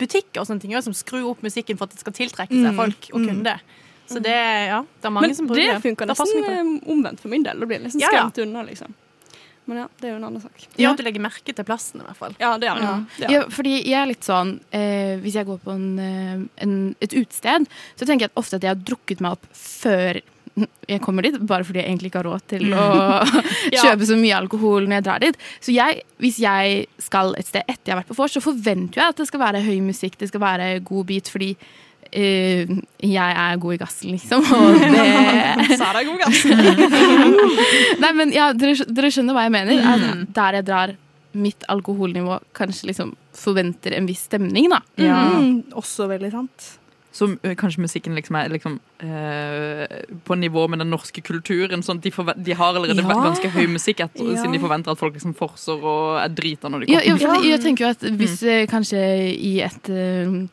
butikker 0.04 0.44
og 0.44 0.50
sånne 0.50 0.64
ting 0.66 0.76
som 0.86 0.96
skrur 0.98 1.32
opp 1.34 1.44
musikken 1.46 1.80
for 1.80 1.88
at 1.90 1.96
det 1.96 2.04
skal 2.04 2.16
tiltrekke 2.20 2.54
seg 2.60 2.72
Mm, 2.74 2.80
folk 2.82 3.10
og 3.14 3.22
mm. 3.24 3.30
kunder. 3.32 3.64
Så 4.06 4.20
det, 4.20 4.36
ja, 4.36 4.82
det 5.00 5.08
er 5.08 5.14
mange 5.16 5.30
Men 5.30 5.36
som 5.38 5.48
det 5.48 5.56
bruker 5.56 5.80
funker 5.82 6.10
nesten 6.12 6.42
det. 6.44 6.52
eh, 6.60 6.92
omvendt 6.92 7.22
for 7.24 7.32
min 7.32 7.46
del. 7.46 7.60
Da 7.64 7.66
blir 7.70 7.80
jeg 7.80 7.86
nesten 7.88 8.04
Ja, 8.04 8.10
ja. 8.12 8.26
skremt 8.28 8.42
unna, 8.46 8.64
liksom. 8.68 8.94
Men 9.66 9.78
ja, 9.80 9.86
det 9.96 10.10
er 10.10 10.12
jo 10.12 10.16
en 10.20 10.26
annen 10.28 10.42
sak. 10.44 10.66
Ja, 10.76 10.90
at 10.92 11.00
du 11.00 11.06
legger 11.08 11.24
merke 11.24 11.54
til 11.56 11.64
plassen, 11.64 12.02
i 12.02 12.04
hvert 12.04 12.20
fall. 12.20 12.34
Ja, 12.42 12.50
det 12.60 12.68
er 12.68 12.82
det. 12.82 12.84
Ja. 12.84 12.96
Ja. 13.24 13.30
Ja, 13.32 13.44
fordi 13.48 13.78
jeg 13.80 13.96
er 13.96 14.10
litt 14.10 14.28
sånn 14.28 14.58
eh, 14.76 15.14
Hvis 15.24 15.38
jeg 15.40 15.48
går 15.48 15.62
på 15.64 15.72
en, 15.72 15.86
eh, 16.04 16.42
en, 16.66 16.74
et 17.00 17.16
utested, 17.16 17.70
så 17.96 18.06
tenker 18.10 18.28
jeg 18.28 18.36
ofte 18.36 18.60
at 18.60 18.68
jeg 18.68 18.74
har 18.76 18.82
drukket 18.84 19.24
meg 19.24 19.38
opp 19.38 19.48
før 19.56 20.20
jeg 20.88 21.02
kommer 21.02 21.26
dit, 21.26 21.38
bare 21.50 21.66
fordi 21.66 21.80
jeg 21.82 21.88
egentlig 21.90 22.12
ikke 22.12 22.20
har 22.22 22.28
råd 22.30 22.44
til 22.52 22.74
å 22.78 22.84
Ja. 23.76 23.80
kjøpe 23.88 24.06
så 24.06 24.18
mye 24.20 24.36
alkohol 24.38 24.86
når 24.86 25.00
jeg 25.00 25.06
drar 25.08 25.24
dit. 25.24 25.40
Så 25.64 25.74
jeg, 25.74 26.04
hvis 26.22 26.38
jeg 26.44 26.84
skal 27.02 27.34
et 27.40 27.48
sted 27.50 27.64
etter 27.66 27.90
jeg 27.90 27.96
har 27.96 28.02
vært 28.04 28.12
på 28.12 28.18
vors, 28.20 28.36
så 28.36 28.44
forventer 28.44 29.02
jeg 29.02 29.16
at 29.16 29.22
det 29.24 29.30
skal 29.32 29.42
være 29.42 29.64
høy 29.66 29.80
musikk, 29.86 30.20
det 30.22 30.30
skal 30.30 30.44
være 30.44 30.68
god 30.86 31.08
beat, 31.10 31.32
fordi 31.34 31.54
uh, 31.58 32.74
jeg 33.02 33.38
er 33.46 33.58
god 33.64 33.74
i 33.74 33.80
gassen, 33.82 34.12
liksom. 34.14 34.46
Og 34.46 34.78
det 34.94 35.80
Så 35.80 35.88
er 35.90 36.04
god 36.06 36.14
i 36.14 36.22
gassen. 36.22 37.24
Nei, 38.04 38.12
men 38.20 38.36
ja, 38.36 38.52
dere, 38.54 38.78
dere 38.94 39.12
skjønner 39.16 39.34
hva 39.38 39.48
jeg 39.48 39.56
mener. 39.58 39.82
Mm. 40.04 40.28
der 40.38 40.60
jeg 40.60 40.68
drar 40.70 40.96
mitt 41.34 41.66
alkoholnivå, 41.74 42.36
kanskje 42.54 42.92
liksom 42.92 43.16
forventer 43.34 43.96
en 43.98 44.06
viss 44.06 44.28
stemning, 44.30 44.68
da. 44.70 44.84
Mm, 45.02 45.64
også 45.82 46.06
veldig 46.12 46.30
sant. 46.30 46.68
Så 47.14 47.28
kanskje 47.62 47.84
musikken 47.84 48.16
liksom 48.18 48.36
er 48.40 48.50
liksom, 48.50 48.80
eh, 49.06 50.00
på 50.26 50.34
nivå 50.36 50.68
med 50.68 50.80
den 50.82 50.90
norske 50.90 51.22
kulturen. 51.22 51.84
Sånn 51.86 52.02
de, 52.02 52.10
forve- 52.10 52.34
de 52.44 52.54
har 52.58 52.74
allerede 52.74 53.04
Ja. 53.04 53.20
ganske 53.22 53.52
høy 53.54 53.68
musikk 53.70 54.00
etter, 54.02 54.32
Ja. 54.32 54.42
siden 54.42 54.54
de 54.54 54.60
forventer 54.60 54.92
at 54.92 54.98
folk 54.98 55.14
liksom 55.14 55.36
forser 55.38 55.78
og 55.78 56.24
er 56.24 56.30
drita 56.34 56.70
når 56.70 56.80
de 56.80 56.86
kommer. 56.88 57.06
ja, 57.06 57.16
ja, 57.16 57.42
jeg 57.52 57.62
tenker 57.62 57.86
jo 57.86 57.90
at 57.92 58.00
hvis 58.18 58.42
mm. 58.42 58.68
kanskje 58.68 59.02
i 59.38 59.62
et 59.62 59.90
uh, 59.90 60.48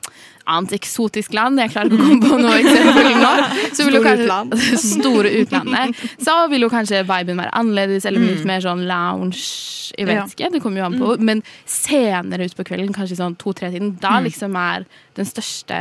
annet 0.47 0.73
eksotisk 0.77 1.33
land, 1.33 1.59
jeg 1.63 1.71
klarer 1.73 1.89
ikke 1.89 2.03
å 2.03 2.09
komme 2.11 2.29
på 2.29 2.41
noe 2.43 2.59
eksempel 2.61 3.09
nå, 3.25 3.33
så 3.73 3.87
vil 3.87 3.95
Store 3.95 4.05
kanskje, 4.05 4.25
utland. 4.27 4.59
store 5.01 5.31
utlandet, 5.41 6.03
så 6.21 6.35
vil 6.51 6.67
jo 6.67 6.69
kanskje 6.69 7.03
viben 7.09 7.41
være 7.41 7.55
annerledes, 7.57 8.05
eller 8.05 8.21
litt 8.21 8.45
mer 8.45 8.61
sånn 8.65 8.85
lounge, 8.89 9.41
jeg 9.97 10.07
vet 10.07 10.35
ikke, 10.35 10.51
det 10.53 10.61
kommer 10.63 10.83
jo 10.83 10.89
an 10.91 10.99
på, 11.01 11.15
men 11.21 11.43
senere 11.65 12.45
ut 12.45 12.57
på 12.59 12.67
kvelden, 12.69 12.93
kanskje 12.93 13.17
sånn 13.17 13.39
to-tre-tiden, 13.41 13.95
da 14.03 14.19
liksom 14.21 14.57
er 14.61 14.85
den 15.17 15.25
største 15.25 15.81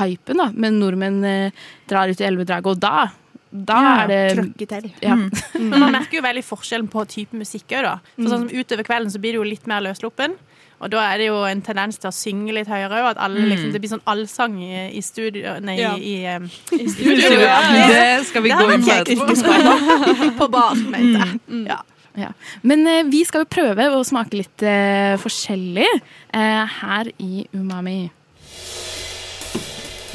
hypen 0.00 0.40
da, 0.40 0.50
men 0.54 0.78
nordmenn 0.80 1.18
eh, 1.24 1.66
drar 1.90 2.08
ut 2.12 2.20
i 2.22 2.24
Elvedraget, 2.28 2.66
og 2.72 2.80
da, 2.82 3.08
da 3.52 3.80
Ja, 3.82 3.90
er 4.04 4.08
det, 4.12 4.20
Trøkke 4.38 4.68
til. 4.70 4.88
ja, 5.04 5.16
Men 5.60 5.78
man 5.86 5.92
merker 5.98 6.18
jo 6.20 6.22
veldig 6.24 6.44
forskjellen 6.46 6.88
på 6.92 7.04
type 7.10 7.36
musikk 7.36 7.74
òg, 7.76 7.82
da. 7.88 7.98
For 8.16 8.30
sånn 8.32 8.48
som 8.48 8.54
utover 8.62 8.86
kvelden 8.88 9.12
så 9.12 9.20
blir 9.20 9.34
det 9.36 9.42
jo 9.42 9.50
litt 9.50 9.66
mer 9.70 9.84
løssluppen. 9.84 10.38
Og 10.82 10.90
da 10.90 10.98
er 11.12 11.20
det 11.20 11.26
jo 11.28 11.36
en 11.46 11.60
tendens 11.62 11.94
til 12.02 12.08
å 12.10 12.14
synge 12.16 12.50
litt 12.56 12.66
høyere, 12.66 13.04
og 13.04 13.12
at 13.12 13.18
alle 13.22 13.44
liksom, 13.46 13.68
det 13.70 13.78
blir 13.84 13.92
sånn 13.92 14.00
allsang 14.10 14.56
i, 14.58 14.70
i 14.98 15.02
studio 15.06 15.52
Nei, 15.62 15.76
Ja. 15.78 15.92
i, 15.94 16.14
um, 16.34 16.48
I 16.74 16.88
studio. 16.90 17.36
Det 17.38 18.26
skal 18.26 18.42
vi 18.42 18.50
Det 18.50 18.58
gå 18.58 18.72
inn 18.74 19.20
på 19.22 20.38
på 20.40 20.48
bar, 20.56 20.74
mente 20.90 21.22
jeg. 21.22 21.38
Ja. 21.70 21.78
Ja. 22.18 22.32
Men 22.66 22.82
eh, 22.90 23.04
vi 23.08 23.22
skal 23.24 23.44
jo 23.44 23.48
prøve 23.48 23.86
å 23.94 24.02
smake 24.04 24.36
litt 24.36 24.64
eh, 24.66 25.14
forskjellig 25.22 25.86
eh, 25.86 26.74
her 26.82 27.08
i 27.22 27.46
Umami. 27.54 28.10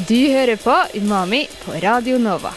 Du 0.08 0.16
hører 0.16 0.56
på 0.56 0.74
Umami 0.96 1.42
på 1.66 1.74
Radio 1.84 2.16
Nova. 2.22 2.54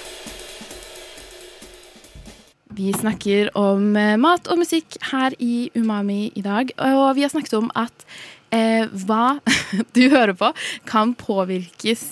Vi 2.79 2.93
snakker 2.95 3.51
om 3.59 3.97
eh, 3.99 4.15
mat 4.23 4.47
og 4.47 4.61
musikk 4.61 4.95
her 5.11 5.35
i 5.43 5.67
Umami 5.75 6.29
i 6.39 6.45
dag. 6.47 6.71
Og 6.79 7.17
vi 7.19 7.25
har 7.27 7.33
snakket 7.33 7.57
om 7.59 7.67
at 7.75 8.07
eh, 8.55 8.87
hva 9.03 9.41
du 9.97 10.05
hører 10.13 10.37
på, 10.39 10.53
kan 10.87 11.17
påvirkes, 11.19 12.05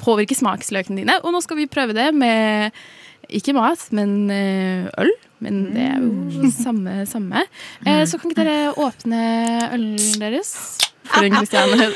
påvirke 0.00 0.38
smaksløkene 0.38 1.02
dine. 1.02 1.18
Og 1.20 1.36
nå 1.36 1.44
skal 1.44 1.60
vi 1.60 1.68
prøve 1.68 1.92
det 1.96 2.08
med 2.16 2.72
ikke 3.28 3.52
mat, 3.58 3.84
men 3.92 4.30
eh, 4.32 4.88
øl. 4.96 5.12
Men 5.44 5.60
det 5.76 5.90
er 5.90 6.00
jo 6.00 6.50
samme. 6.64 7.02
samme. 7.04 7.44
Eh, 7.84 8.06
så 8.08 8.16
kan 8.16 8.32
ikke 8.32 8.48
dere 8.48 8.72
åpne 8.80 9.22
ølen 9.76 10.20
deres? 10.24 10.56
For 11.12 11.22
en 11.22 11.36
Kristiane. 11.36 11.86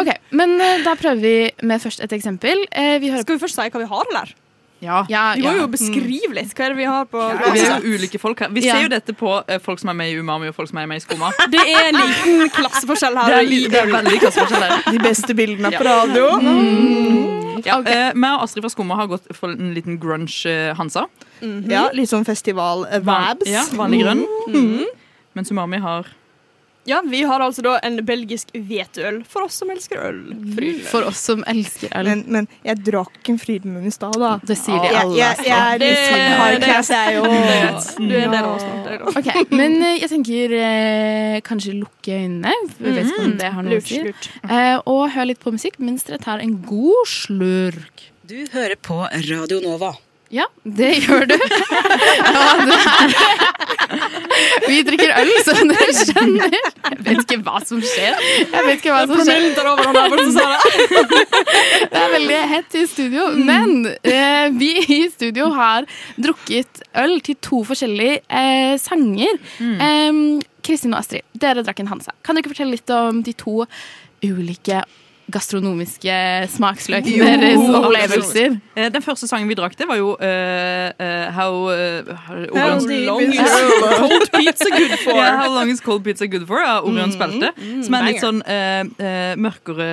Ok, 0.00 0.08
men 0.30 0.60
eh, 0.60 0.82
da 0.84 0.94
prøver 0.98 1.20
vi 1.22 1.66
med 1.66 1.80
først 1.80 2.00
et 2.04 2.12
eksempel. 2.12 2.66
Eh, 2.72 2.98
vi 3.00 3.10
hører 3.10 3.22
Skal 3.24 3.38
vi 3.38 3.42
først 3.46 3.54
si 3.56 3.68
hva 3.70 3.80
vi 3.80 3.88
har, 3.88 4.04
eller? 4.12 4.34
Ja. 4.80 5.00
ja, 5.10 5.32
Vi 5.34 5.42
må 5.42 5.50
ja. 5.56 5.62
jo 5.64 5.66
beskrive 5.72 6.34
litt 6.36 6.52
hva 6.54 6.64
er 6.68 6.70
det 6.70 6.76
vi 6.78 6.84
har 6.86 7.04
på 7.10 7.18
Vi 7.18 7.38
glasset. 7.40 7.70
er 7.72 7.80
jo 7.82 7.96
ulike 7.98 8.18
folk 8.22 8.38
her. 8.44 8.48
Vi 8.54 8.60
Ja. 8.62 8.74
ser 8.76 8.82
jo 8.84 8.88
dette 8.92 9.12
på 9.18 9.32
eh, 9.48 9.58
folk 9.58 9.80
som 9.82 9.88
er 9.90 9.96
med 9.98 10.12
i 10.12 10.20
Umami 10.20 10.46
og 10.46 10.54
folk 10.54 10.68
som 10.70 10.78
er 10.78 10.86
med 10.86 11.00
i 11.00 11.02
Skoma. 11.02 11.32
Det 11.50 11.58
er 11.58 11.88
en 11.88 11.98
liten 11.98 12.48
klasseforskjell 12.54 13.14
Det 13.18 13.24
her. 13.24 13.38
er, 13.40 13.48
li- 13.48 13.66
det 13.66 13.80
er 13.80 13.90
veldig 13.90 14.20
klasseforskjell 14.22 14.62
her. 14.68 14.92
De 14.92 14.98
beste 15.02 15.34
bildene 15.34 15.72
på 15.74 15.82
radio. 15.82 16.28
Ja, 17.66 17.80
eh, 17.82 18.12
meg 18.14 18.36
og 18.38 18.44
Astrid 18.46 18.62
fra 18.62 18.70
Skumma 18.70 18.94
har 19.00 19.08
gått 19.10 19.26
for 19.34 19.50
en 19.50 19.72
liten 19.74 19.98
grunge-Hansa. 19.98 21.08
Ja, 21.66 21.88
litt 21.92 22.08
sånn 22.12 22.22
festival-vabs. 22.28 23.50
Ja, 23.50 23.64
vanlig 23.74 24.04
grønn. 24.04 24.22
Mens 25.34 25.50
Umami 25.50 25.78
har 25.82 26.06
Ja, 26.88 27.02
Vi 27.04 27.20
har 27.28 27.42
altså 27.44 27.62
da 27.66 27.74
en 27.84 27.98
belgisk 28.08 28.50
hveteøl 28.56 29.20
for 29.28 29.44
oss 29.46 29.58
som 29.60 29.70
elsker 29.74 30.00
øl. 30.08 30.20
Frydenløl. 30.56 30.86
For 30.88 31.08
oss 31.10 31.20
som 31.28 31.42
elsker 31.50 31.92
øl. 31.98 32.08
Men, 32.08 32.22
men 32.38 32.48
jeg 32.64 32.80
drakk 32.86 33.28
en 33.32 33.38
Frydenlund 33.42 33.86
i 33.90 33.92
stad, 33.94 34.16
da. 34.22 34.32
Det 34.48 34.56
sier 34.58 34.80
de 34.82 34.92
alle. 35.02 35.18
jeg, 35.20 35.44
jeg 35.46 35.58
er 35.58 35.82
litt 35.82 35.98
Det- 35.98 36.08
sånn 36.08 36.38
hard 36.40 36.64
class, 36.64 36.90
jeg. 36.96 37.12
Du 37.98 38.16
er. 38.16 39.06
Ok, 39.18 39.28
Men 39.52 39.76
eh, 39.82 39.98
jeg 40.02 40.10
tenker 40.12 40.54
eh, 40.58 41.38
kanskje 41.46 41.76
lukke 41.78 42.16
øynene. 42.22 42.52
Vi 42.78 42.90
vet 42.96 43.06
ikke 43.12 43.24
om 43.28 43.36
det 43.38 43.52
har 43.54 43.66
noe 43.66 43.78
å 43.80 43.84
si. 43.84 44.00
lurt. 44.08 44.30
Eh, 44.48 44.76
og 44.88 45.04
hør 45.14 45.28
litt 45.30 45.40
på 45.44 45.52
musikk 45.54 45.78
mens 45.82 46.04
dere 46.08 46.18
tar 46.22 46.40
en 46.44 46.56
god 46.66 47.04
slurk. 47.08 48.08
Du 48.28 48.36
hører 48.52 48.76
på 48.84 49.02
Radio 49.28 49.60
Nova. 49.64 49.94
Ja, 50.30 50.44
det 50.64 50.94
gjør 51.06 51.26
du. 51.28 51.34
Ja, 52.28 52.66
det. 52.68 52.78
Vi 54.68 54.82
drikker 54.84 55.14
øl, 55.16 55.30
som 55.46 55.68
dere 55.70 55.92
skjønner. 55.96 56.52
Jeg 56.52 56.98
vet 57.06 57.18
ikke 57.22 57.38
hva 57.46 57.56
som 57.64 57.80
skjer. 57.80 58.12
Jeg 58.52 58.62
vet 58.66 58.76
ikke 58.76 58.92
hva 58.92 59.06
som 59.08 59.16
skjer. 59.24 59.40
Det 61.88 61.96
er 62.02 62.10
veldig 62.12 62.40
hett 62.52 62.74
i 62.76 62.84
studio, 62.90 63.22
men 63.48 63.86
eh, 64.02 64.46
vi 64.58 64.70
i 64.98 65.00
studio 65.12 65.44
har 65.56 65.80
drukket 66.20 66.82
øl 67.00 67.16
til 67.24 67.36
to 67.44 67.62
forskjellige 67.70 68.16
eh, 68.28 68.76
sanger. 68.82 69.32
Eh, 69.64 70.12
Kristin 70.68 70.92
og 70.92 71.00
Astrid, 71.00 71.24
dere 71.32 71.64
drakk 71.64 71.80
en 71.82 71.88
Hansa. 71.94 72.12
Kan 72.22 72.32
dere 72.36 72.42
ikke 72.44 72.52
fortelle 72.54 72.76
litt 72.76 72.90
om 72.92 73.22
de 73.24 73.32
to 73.40 73.56
ulike 74.26 74.78
gastronomiske 75.32 76.14
smaksløkene 76.54 77.32
deres 77.42 77.64
opplevelser? 77.78 78.56
Eh, 78.76 78.88
Den 78.94 79.02
første 79.04 79.28
sangen 79.28 79.48
vi 79.50 79.56
drakk, 79.58 79.76
det 79.78 79.88
var 79.88 79.98
jo 80.00 80.14
uh, 80.16 80.88
uh, 80.98 81.26
How, 81.36 81.52
uh, 81.68 82.12
How 82.28 82.78
long 82.80 83.22
is 83.22 83.40
cold 83.98 84.30
pizza 84.32 84.70
good 84.72 84.94
for? 85.02 85.14
Yeah, 85.16 85.36
How 85.42 85.52
long 85.52 85.70
is 85.70 85.80
cold 85.84 86.04
pizza 86.04 86.26
good 86.26 86.46
for? 86.48 86.62
av 86.64 86.84
Orion 86.88 87.12
Spelte. 87.12 87.52
Som 87.84 87.94
er 87.94 87.98
en 88.00 88.08
litt 88.08 88.22
sånn 88.22 88.40
mørkere, 89.38 89.88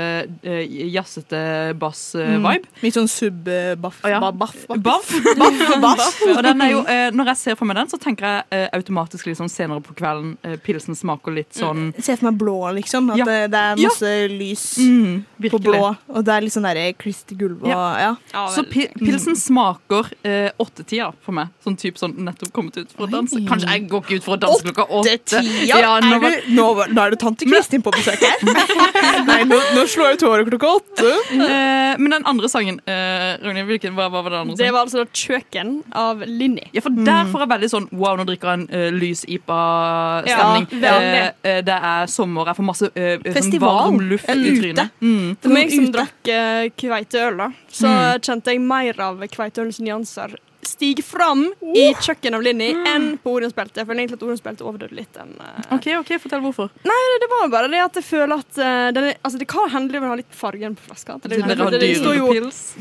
jazzete 0.94 1.42
bass-vibe. 1.80 2.70
Litt 2.84 2.96
sånn 2.98 3.10
sub-baff. 3.12 4.00
Oh, 4.06 4.10
ja. 4.12 4.20
Baff. 4.32 4.56
Baff. 4.82 5.12
baff. 5.86 6.22
Og 6.32 6.42
den 6.46 6.64
er 6.66 6.72
jo, 6.74 6.82
når 7.16 7.32
jeg 7.34 7.42
ser 7.44 7.60
for 7.60 7.70
meg 7.70 7.80
den, 7.82 7.92
så 7.92 8.00
tenker 8.02 8.26
jeg 8.50 8.70
automatisk 8.76 9.30
sånn 9.36 9.52
senere 9.52 9.84
på 9.86 9.96
kvelden 9.98 10.36
pilsen 10.66 10.98
smaker 10.98 11.36
litt 11.36 11.56
sånn 11.58 11.90
Se 12.00 12.16
for 12.18 12.30
meg 12.30 12.40
blå, 12.40 12.58
liksom. 12.80 13.12
At 13.14 13.22
Ja. 13.22 13.26
det, 13.26 13.40
det 13.52 13.60
er 13.60 13.76
Ja. 13.86 13.92
lys 14.32 14.78
mm, 14.80 15.25
på 15.52 15.60
blå. 15.62 15.96
Og 16.10 16.24
det 16.26 16.34
er 16.36 16.42
litt 16.46 16.54
sånn 16.56 16.64
der 16.68 16.94
Christy 17.02 17.36
Gulv 17.40 17.64
og 17.66 17.70
ja. 17.72 18.12
Så 18.54 18.64
pi 18.70 18.88
pilsen 19.00 19.36
smaker 19.36 20.10
eh, 20.24 20.50
åttetida 20.62 21.12
for 21.26 21.36
meg. 21.38 21.52
Sånn 21.66 21.76
type 21.80 22.00
sånn 22.00 22.14
nettopp 22.26 22.52
kommet 22.56 22.78
ut 22.78 22.92
for 22.96 23.08
å 23.08 23.12
danse. 23.12 23.40
Kanskje 23.50 23.70
jeg 23.72 23.88
går 23.92 24.04
ikke 24.06 24.20
ut 24.22 24.26
for 24.28 24.38
å 24.38 24.40
danse 24.46 24.64
klokka 24.68 24.86
åtte. 25.02 25.42
Ja, 25.68 26.00
nå 26.04 26.14
er 26.16 26.24
var- 26.24 26.38
du, 26.46 26.52
nå, 26.56 26.68
nå 26.96 27.06
er 27.06 27.16
det 27.16 27.20
tante 27.22 27.46
Kristin 27.50 27.84
på 27.86 27.94
besøk 27.96 28.24
her. 28.24 28.38
Nei, 29.30 29.40
nå, 29.50 29.60
nå 29.76 29.86
slår 29.92 30.14
jeg 30.14 30.22
tårer 30.24 30.48
klokka 30.50 30.72
åtte. 30.80 31.12
Eh, 31.36 31.96
men 32.02 32.10
den 32.18 32.26
andre 32.32 32.50
sangen, 32.52 32.80
eh, 32.88 33.36
Ragnhild, 33.44 33.68
hvilken, 33.70 33.96
hva, 33.98 34.10
hva 34.14 34.24
var 34.26 34.32
den 34.36 34.40
andre 34.46 34.56
Sangen? 34.56 34.66
Det 34.66 34.74
var 34.74 34.86
altså 34.86 35.04
da 35.04 35.06
'Kjøkken' 35.12 35.74
av 35.96 36.24
Linni. 36.28 36.70
Ja, 36.74 36.82
for 36.86 36.90
Der 37.06 37.26
får 37.32 37.44
jeg 37.46 37.50
veldig 37.56 37.70
sånn 37.72 37.88
wow, 37.92 38.16
nå 38.20 38.26
drikker 38.28 38.52
jeg 38.52 38.60
en 38.60 38.68
uh, 38.72 38.90
lys 39.00 39.26
IPA-stemning. 39.28 40.68
Ja, 40.82 41.00
det 41.00 41.16
Eh, 41.16 41.32
eh, 41.50 41.62
det 41.66 41.76
er 41.76 42.08
sommer, 42.12 42.46
jeg 42.50 42.58
får 42.58 42.66
masse 42.66 42.88
sånn 42.94 43.34
Festival. 43.36 43.76
varm 43.92 44.00
luft 44.10 44.30
i 44.30 44.52
trynet. 44.60 44.92
Mm. 45.02 45.15
For 45.44 45.54
meg 45.54 45.72
som 45.74 45.92
drakk 45.96 46.32
uh, 46.32 46.66
kveiteøl, 46.82 47.40
da, 47.44 47.52
så 47.72 47.94
kjente 48.26 48.56
jeg 48.56 48.64
mer 48.66 49.00
av 49.10 49.24
kveiteølens 49.32 49.82
nyanser 49.84 50.38
stige 50.66 51.04
fram 51.06 51.46
i 51.76 51.86
kjøkkenet 51.94 52.38
av 52.38 52.44
Linni 52.46 52.72
enn 52.90 53.08
på 53.22 53.36
Orionsbeltet. 53.38 53.82
Jeg 53.82 53.88
føler 53.88 54.04
egentlig 54.04 54.18
at 54.20 54.26
Orionsbeltet 54.26 54.66
overdøde 54.66 54.98
litt. 54.98 55.12
Den, 55.16 55.36
uh... 55.40 55.76
OK, 55.76 55.88
ok, 56.02 56.12
fortell 56.24 56.42
hvorfor. 56.46 56.72
Nei, 56.88 57.02
det 57.22 57.30
var 57.32 57.52
bare 57.54 57.70
det 57.72 57.82
at 57.84 58.00
jeg 58.00 58.08
føler 58.08 58.42
at 58.42 58.60
uh, 58.60 58.88
den 58.96 59.10
er, 59.12 59.20
altså, 59.22 59.42
Det 59.42 59.48
kan 59.52 59.70
hende 59.72 59.94
det 59.94 60.02
vil 60.02 60.12
ha 60.12 60.18
litt 60.20 60.36
fargen 60.36 60.78
på 60.78 60.88
flaska. 60.90 61.20
Det, 61.24 61.36
Det, 61.36 61.58
det, 61.60 61.82
det 61.84 61.92
står 62.00 62.18
jo 62.20 62.32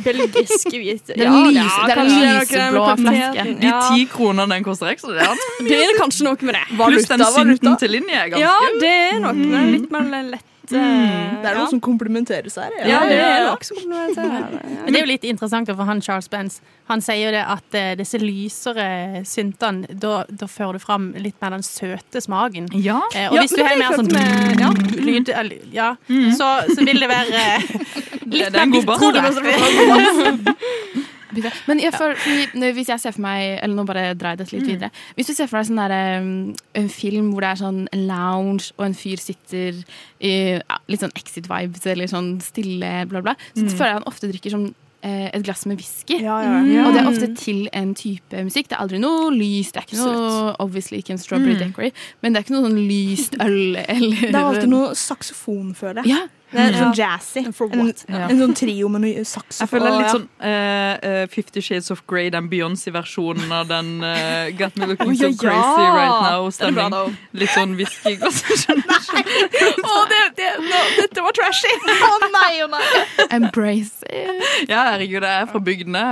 belgisk 0.06 0.72
hvit. 0.80 1.12
Den 1.12 1.36
lyse- 1.50 1.84
det 1.90 1.98
er 1.98 2.10
lyseblå 2.10 2.86
flaske. 3.02 3.46
De 3.60 3.74
ti 3.90 4.08
kronene 4.14 4.48
den 4.56 4.66
koster 4.66 4.92
ekstra, 4.94 5.14
det 5.18 5.28
er 5.28 5.44
det 5.68 5.82
er 5.84 5.94
kanskje 6.00 6.26
noe 6.28 6.40
med 6.50 6.58
det. 6.58 6.64
Pluss 6.80 7.08
den 7.10 7.28
synten 7.36 7.78
til 7.80 7.96
linje 7.98 8.24
er 8.24 8.34
ganske 8.34 8.42
Ja, 8.44 8.74
det 8.80 8.96
er 9.12 9.22
med 9.28 9.46
det. 9.52 9.64
Litt 9.74 9.94
mer 9.94 10.28
lett. 10.34 10.50
Eh, 10.72 11.40
Det 11.42 11.48
er 11.48 11.52
ja. 11.52 11.58
noe 11.58 11.70
som 11.70 11.80
komplementeres 11.84 12.56
her. 12.60 12.72
Ja, 12.88 13.02
det 13.08 13.18
er 13.18 13.42
ja. 13.42 13.50
noe 13.50 13.66
som 13.66 13.76
komplementerer. 13.76 14.62
Men 14.84 14.92
det 14.92 15.00
er 15.00 15.04
jo 15.04 15.10
litt 15.10 15.26
interessant, 15.28 15.68
for 15.68 15.84
han 15.90 16.00
Charles 16.04 16.28
Benz 16.32 16.60
Han 16.88 17.00
sier 17.00 17.22
jo 17.26 17.30
det 17.32 17.42
at 17.48 17.76
uh, 17.78 17.92
disse 17.96 18.18
lysere 18.20 19.22
syntene, 19.24 19.86
da, 19.88 20.24
da 20.28 20.48
fører 20.50 20.76
du 20.76 20.82
fram 20.84 21.12
litt 21.16 21.36
mer 21.40 21.54
den 21.56 21.64
søte 21.64 22.20
smaken. 22.20 22.68
Ja. 22.76 22.98
Uh, 23.14 23.30
og 23.30 23.38
Ja, 23.38 23.40
hvis 23.40 23.56
du 23.56 23.62
har 23.64 23.78
mer 23.80 23.96
sånn 23.96 24.12
med- 24.12 24.60
ja. 24.60 24.72
lyd, 25.00 25.32
ja, 25.72 25.94
så, 26.36 26.50
så 26.68 26.84
vil 26.84 27.00
det 27.00 27.08
være 27.08 27.46
litt 28.34 28.52
er 28.52 28.68
mer 28.68 28.84
bitre. 28.84 30.54
Men 31.68 31.80
jeg 31.82 31.94
føler, 31.94 32.20
fordi, 32.20 32.70
hvis 32.78 32.92
jeg 32.92 33.02
ser 33.02 33.14
for 33.16 33.24
meg 33.24 33.58
Eller 33.62 33.74
nå 33.74 33.84
bare 33.88 34.04
drar 34.18 34.34
jeg 34.34 34.42
dette 34.42 34.56
litt 34.56 34.68
videre. 34.68 34.90
Hvis 35.16 35.30
du 35.30 35.34
ser 35.34 35.50
for 35.50 35.60
deg 35.60 35.68
sånn 35.70 35.82
der, 35.82 35.96
um, 36.20 36.54
en 36.80 36.88
film 36.92 37.32
hvor 37.32 37.44
det 37.44 37.50
er 37.50 37.60
sånn 37.64 37.82
en 37.94 38.06
lounge, 38.10 38.70
og 38.78 38.86
en 38.88 38.96
fyr 38.98 39.20
sitter 39.22 39.82
i 40.20 40.32
ja, 40.56 40.78
litt 40.90 41.02
sånn 41.04 41.14
exit-vibes 41.18 41.86
eller 41.90 42.10
sånn 42.10 42.34
stille, 42.44 42.94
bla, 43.10 43.22
bla, 43.24 43.36
så 43.54 43.66
føler 43.66 43.92
jeg 43.92 44.00
han 44.00 44.10
ofte 44.10 44.30
drikker 44.30 44.54
sånn 44.54 44.68
eh, 45.04 45.26
et 45.30 45.44
glass 45.44 45.64
med 45.68 45.80
whisky. 45.80 46.20
Ja, 46.24 46.38
ja. 46.44 46.86
Og 46.86 46.94
det 46.94 47.02
er 47.02 47.10
ofte 47.10 47.28
til 47.38 47.66
en 47.76 47.92
type 47.98 48.44
musikk. 48.46 48.70
Det 48.70 48.78
er 48.78 48.84
aldri 48.84 49.00
noe 49.02 49.30
lyst. 49.34 49.74
Det 49.74 49.82
er 49.82 49.88
ikke 49.88 50.00
noe 50.00 50.54
obviously 50.64 51.02
ikke 51.02 51.16
en 51.16 51.22
strawberry 51.22 51.58
daiquiri, 51.60 51.92
men 52.22 52.34
det 52.34 52.40
er 52.40 52.46
ikke 52.46 52.56
noe 52.56 52.68
sånn 52.68 52.80
lyst 52.88 53.36
øl 53.42 53.76
eller 53.84 54.24
Det 54.24 54.32
er 54.32 54.40
alltid 54.42 54.72
noe 54.72 54.94
saksofon, 54.98 55.74
føler 55.78 56.02
jeg. 56.04 56.16
Det 56.54 56.64
er 56.64 56.76
sånn 56.78 56.94
jazzy. 56.96 57.42
For 57.54 57.72
En. 57.74 57.90
Ja. 58.08 58.28
en 58.30 58.40
sånn 58.40 58.54
trio 58.56 58.88
med 58.92 59.02
noe 59.04 59.24
saksofon. 59.26 59.64
Jeg 59.64 59.70
føler 59.72 59.84
det 59.84 59.94
er 59.94 60.00
litt 60.00 60.14
sånn 60.14 60.28
eh, 60.48 60.94
eh, 61.10 61.26
Fifty 61.32 61.62
Shades 61.64 61.90
of 61.94 62.04
Grey, 62.10 62.30
den 62.34 62.48
Beyoncé-versjonen 62.52 63.52
av 63.54 63.68
den 63.70 63.90
uh, 64.04 64.50
Got 64.58 64.78
Me 64.78 64.88
Looking 64.90 65.14
So 65.18 65.30
ja, 65.30 65.38
Crazy. 65.42 65.86
Right 65.98 66.18
Now-stemning. 66.28 67.16
Litt 67.42 67.54
sånn 67.54 67.76
whiskyglass. 67.78 68.42
Å, 69.94 70.00
det, 70.10 70.22
det, 70.38 70.50
no, 70.62 70.82
dette 71.00 71.24
var 71.24 71.36
trashy! 71.36 71.72
Å 71.74 72.16
nei, 72.30 72.52
å 72.64 72.68
nei. 72.70 72.82
embrace 73.34 74.04
it. 74.08 74.68
Ja, 74.70 74.90
herregud, 74.94 75.24
jeg 75.24 75.44
er 75.44 75.50
fra 75.50 75.62
bygdene. 75.64 76.04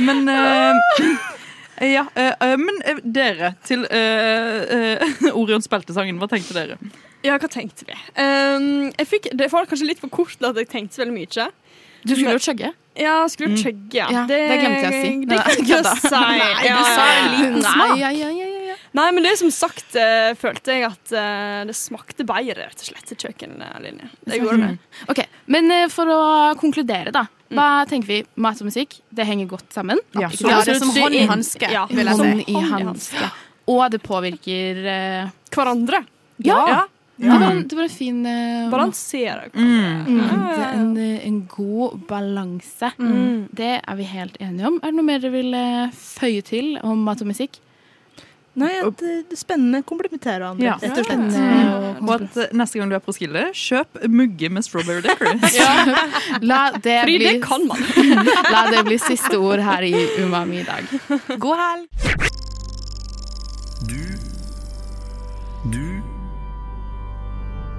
Men 0.00 0.26
uh, 0.28 0.74
Ja, 1.80 2.04
men 2.60 2.82
eh, 2.84 2.98
dere, 3.04 3.54
til 3.64 3.86
uh, 3.88 5.32
Orion 5.40 5.64
spilte-sangen, 5.64 6.18
hva 6.20 6.28
tenkte 6.28 6.56
dere? 6.56 6.76
Ja, 7.26 7.36
hva 7.36 7.48
tenkte 7.52 7.84
vi? 7.88 7.96
Um, 8.16 8.90
jeg 8.96 9.08
fikk, 9.10 9.30
det 9.36 9.50
var 9.52 9.66
kanskje 9.68 9.90
litt 9.90 10.00
for 10.00 10.12
kort 10.12 10.36
til 10.38 10.48
at 10.48 10.60
jeg 10.60 10.70
tenkte 10.72 10.96
så 10.96 11.04
veldig 11.04 11.16
mye. 11.18 11.48
Du 12.00 12.14
skulle 12.16 12.36
jo 12.38 12.40
chugge. 12.40 12.70
Ja, 13.00 13.16
skulle 13.30 13.56
chugge, 13.60 13.92
ja. 13.94 14.06
Ja, 14.12 14.22
det 14.28 14.38
glemte 14.60 14.86
jeg 14.86 14.90
å 14.90 15.00
si. 15.04 15.10
Det 15.28 15.36
glemte 15.40 15.66
jeg 15.70 15.82
å 15.84 15.92
si. 16.00 16.12
Nei, 16.14 16.38
Ja, 16.66 16.76
du 16.78 16.88
sa 16.88 17.04
en 17.10 17.28
liten 17.34 17.58
Nei, 17.60 17.74
smak. 17.74 17.92
Ja, 18.00 18.10
ja, 18.10 18.30
ja, 18.34 18.46
ja. 18.70 18.76
Nei, 18.96 19.04
men 19.14 19.26
det 19.26 19.34
som 19.38 19.52
sagt 19.54 19.94
uh, 19.94 20.32
følte 20.40 20.74
jeg 20.74 20.86
at 20.88 21.12
uh, 21.14 21.60
det 21.68 21.76
smakte 21.78 22.26
bedre, 22.26 22.66
rett 22.66 22.82
og 22.82 22.88
slett, 22.88 23.04
til 23.12 23.20
kjøkkenlinja. 23.26 24.08
Det 24.26 24.40
gjorde 24.40 24.58
det. 24.64 24.72
Ok, 25.12 25.20
Men 25.54 25.70
uh, 25.76 25.84
for 25.92 26.10
å 26.10 26.20
konkludere, 26.60 27.12
da. 27.14 27.26
Hva 27.50 27.68
tenker 27.90 28.06
vi? 28.10 28.18
Mat 28.38 28.60
og 28.62 28.68
musikk, 28.70 29.00
det 29.14 29.26
henger 29.26 29.48
godt 29.50 29.74
sammen. 29.74 30.00
Ja, 30.14 30.28
Ja, 30.40 30.60
det 30.64 30.76
er 30.76 30.82
som 30.82 30.92
hånd 30.94 31.18
i 31.18 31.24
hanske, 31.26 31.70
Ja, 31.70 31.84
vil 31.90 32.06
jeg 32.06 32.18
Hånd 32.18 32.42
si. 32.42 32.46
i 32.52 32.64
hanske. 32.70 33.30
Og 33.70 33.84
det 33.92 34.00
påvirker 34.02 34.82
Hverandre. 35.50 36.04
Ja! 36.46 36.58
Ja. 36.70 36.80
Det, 37.20 37.28
var 37.28 37.50
en, 37.50 37.62
det 37.68 37.76
var 37.76 37.84
en 37.84 37.92
fin 37.92 38.20
uh, 38.26 38.70
Balansere. 38.72 39.48
Mm. 39.54 40.20
er 40.20 40.74
en, 40.74 40.92
eh, 40.96 41.26
en 41.28 41.40
god 41.52 41.98
balanse. 42.08 42.92
Mm. 42.98 43.48
Det 43.52 43.74
er 43.80 43.98
vi 43.98 44.06
helt 44.08 44.38
enige 44.40 44.70
om. 44.70 44.78
Er 44.80 44.92
det 44.92 44.96
noe 44.96 45.08
mer 45.08 45.20
dere 45.20 45.34
vil 45.34 45.52
eh, 45.56 45.92
føye 45.92 46.40
til 46.46 46.78
om 46.86 47.02
mat 47.04 47.20
og 47.20 47.28
musikk? 47.28 47.60
Nei, 48.60 48.72
at 48.82 48.96
det, 48.98 49.12
er 49.30 49.38
spennende 49.38 49.82
komplementerer 49.86 50.42
hverandre, 50.42 50.64
Ja. 50.64 50.74
rett 50.80 50.98
og 50.98 51.06
slett. 51.06 51.28
Spennende 51.30 51.80
og 52.00 52.10
at 52.16 52.56
neste 52.56 52.80
gang 52.80 52.90
du 52.90 52.96
er 52.96 53.04
på 53.04 53.12
Roskilde, 53.12 53.44
kjøp 53.54 54.00
mugge 54.08 54.50
med 54.50 54.66
strawberry 54.66 55.04
daiquiri. 55.04 55.36
La 56.50 56.62
det, 56.74 56.98
Fordi 57.04 57.16
bli, 57.20 57.24
det 57.28 57.42
kan 57.44 57.68
man. 57.68 57.84
la 58.54 58.66
det 58.72 58.84
bli 58.88 58.98
siste 58.98 59.38
ord 59.38 59.62
her 59.64 59.86
i 59.86 59.94
Umami 60.24 60.64
i 60.64 60.68
dag. 60.68 61.38
God 61.38 61.60
helg! 61.60 62.39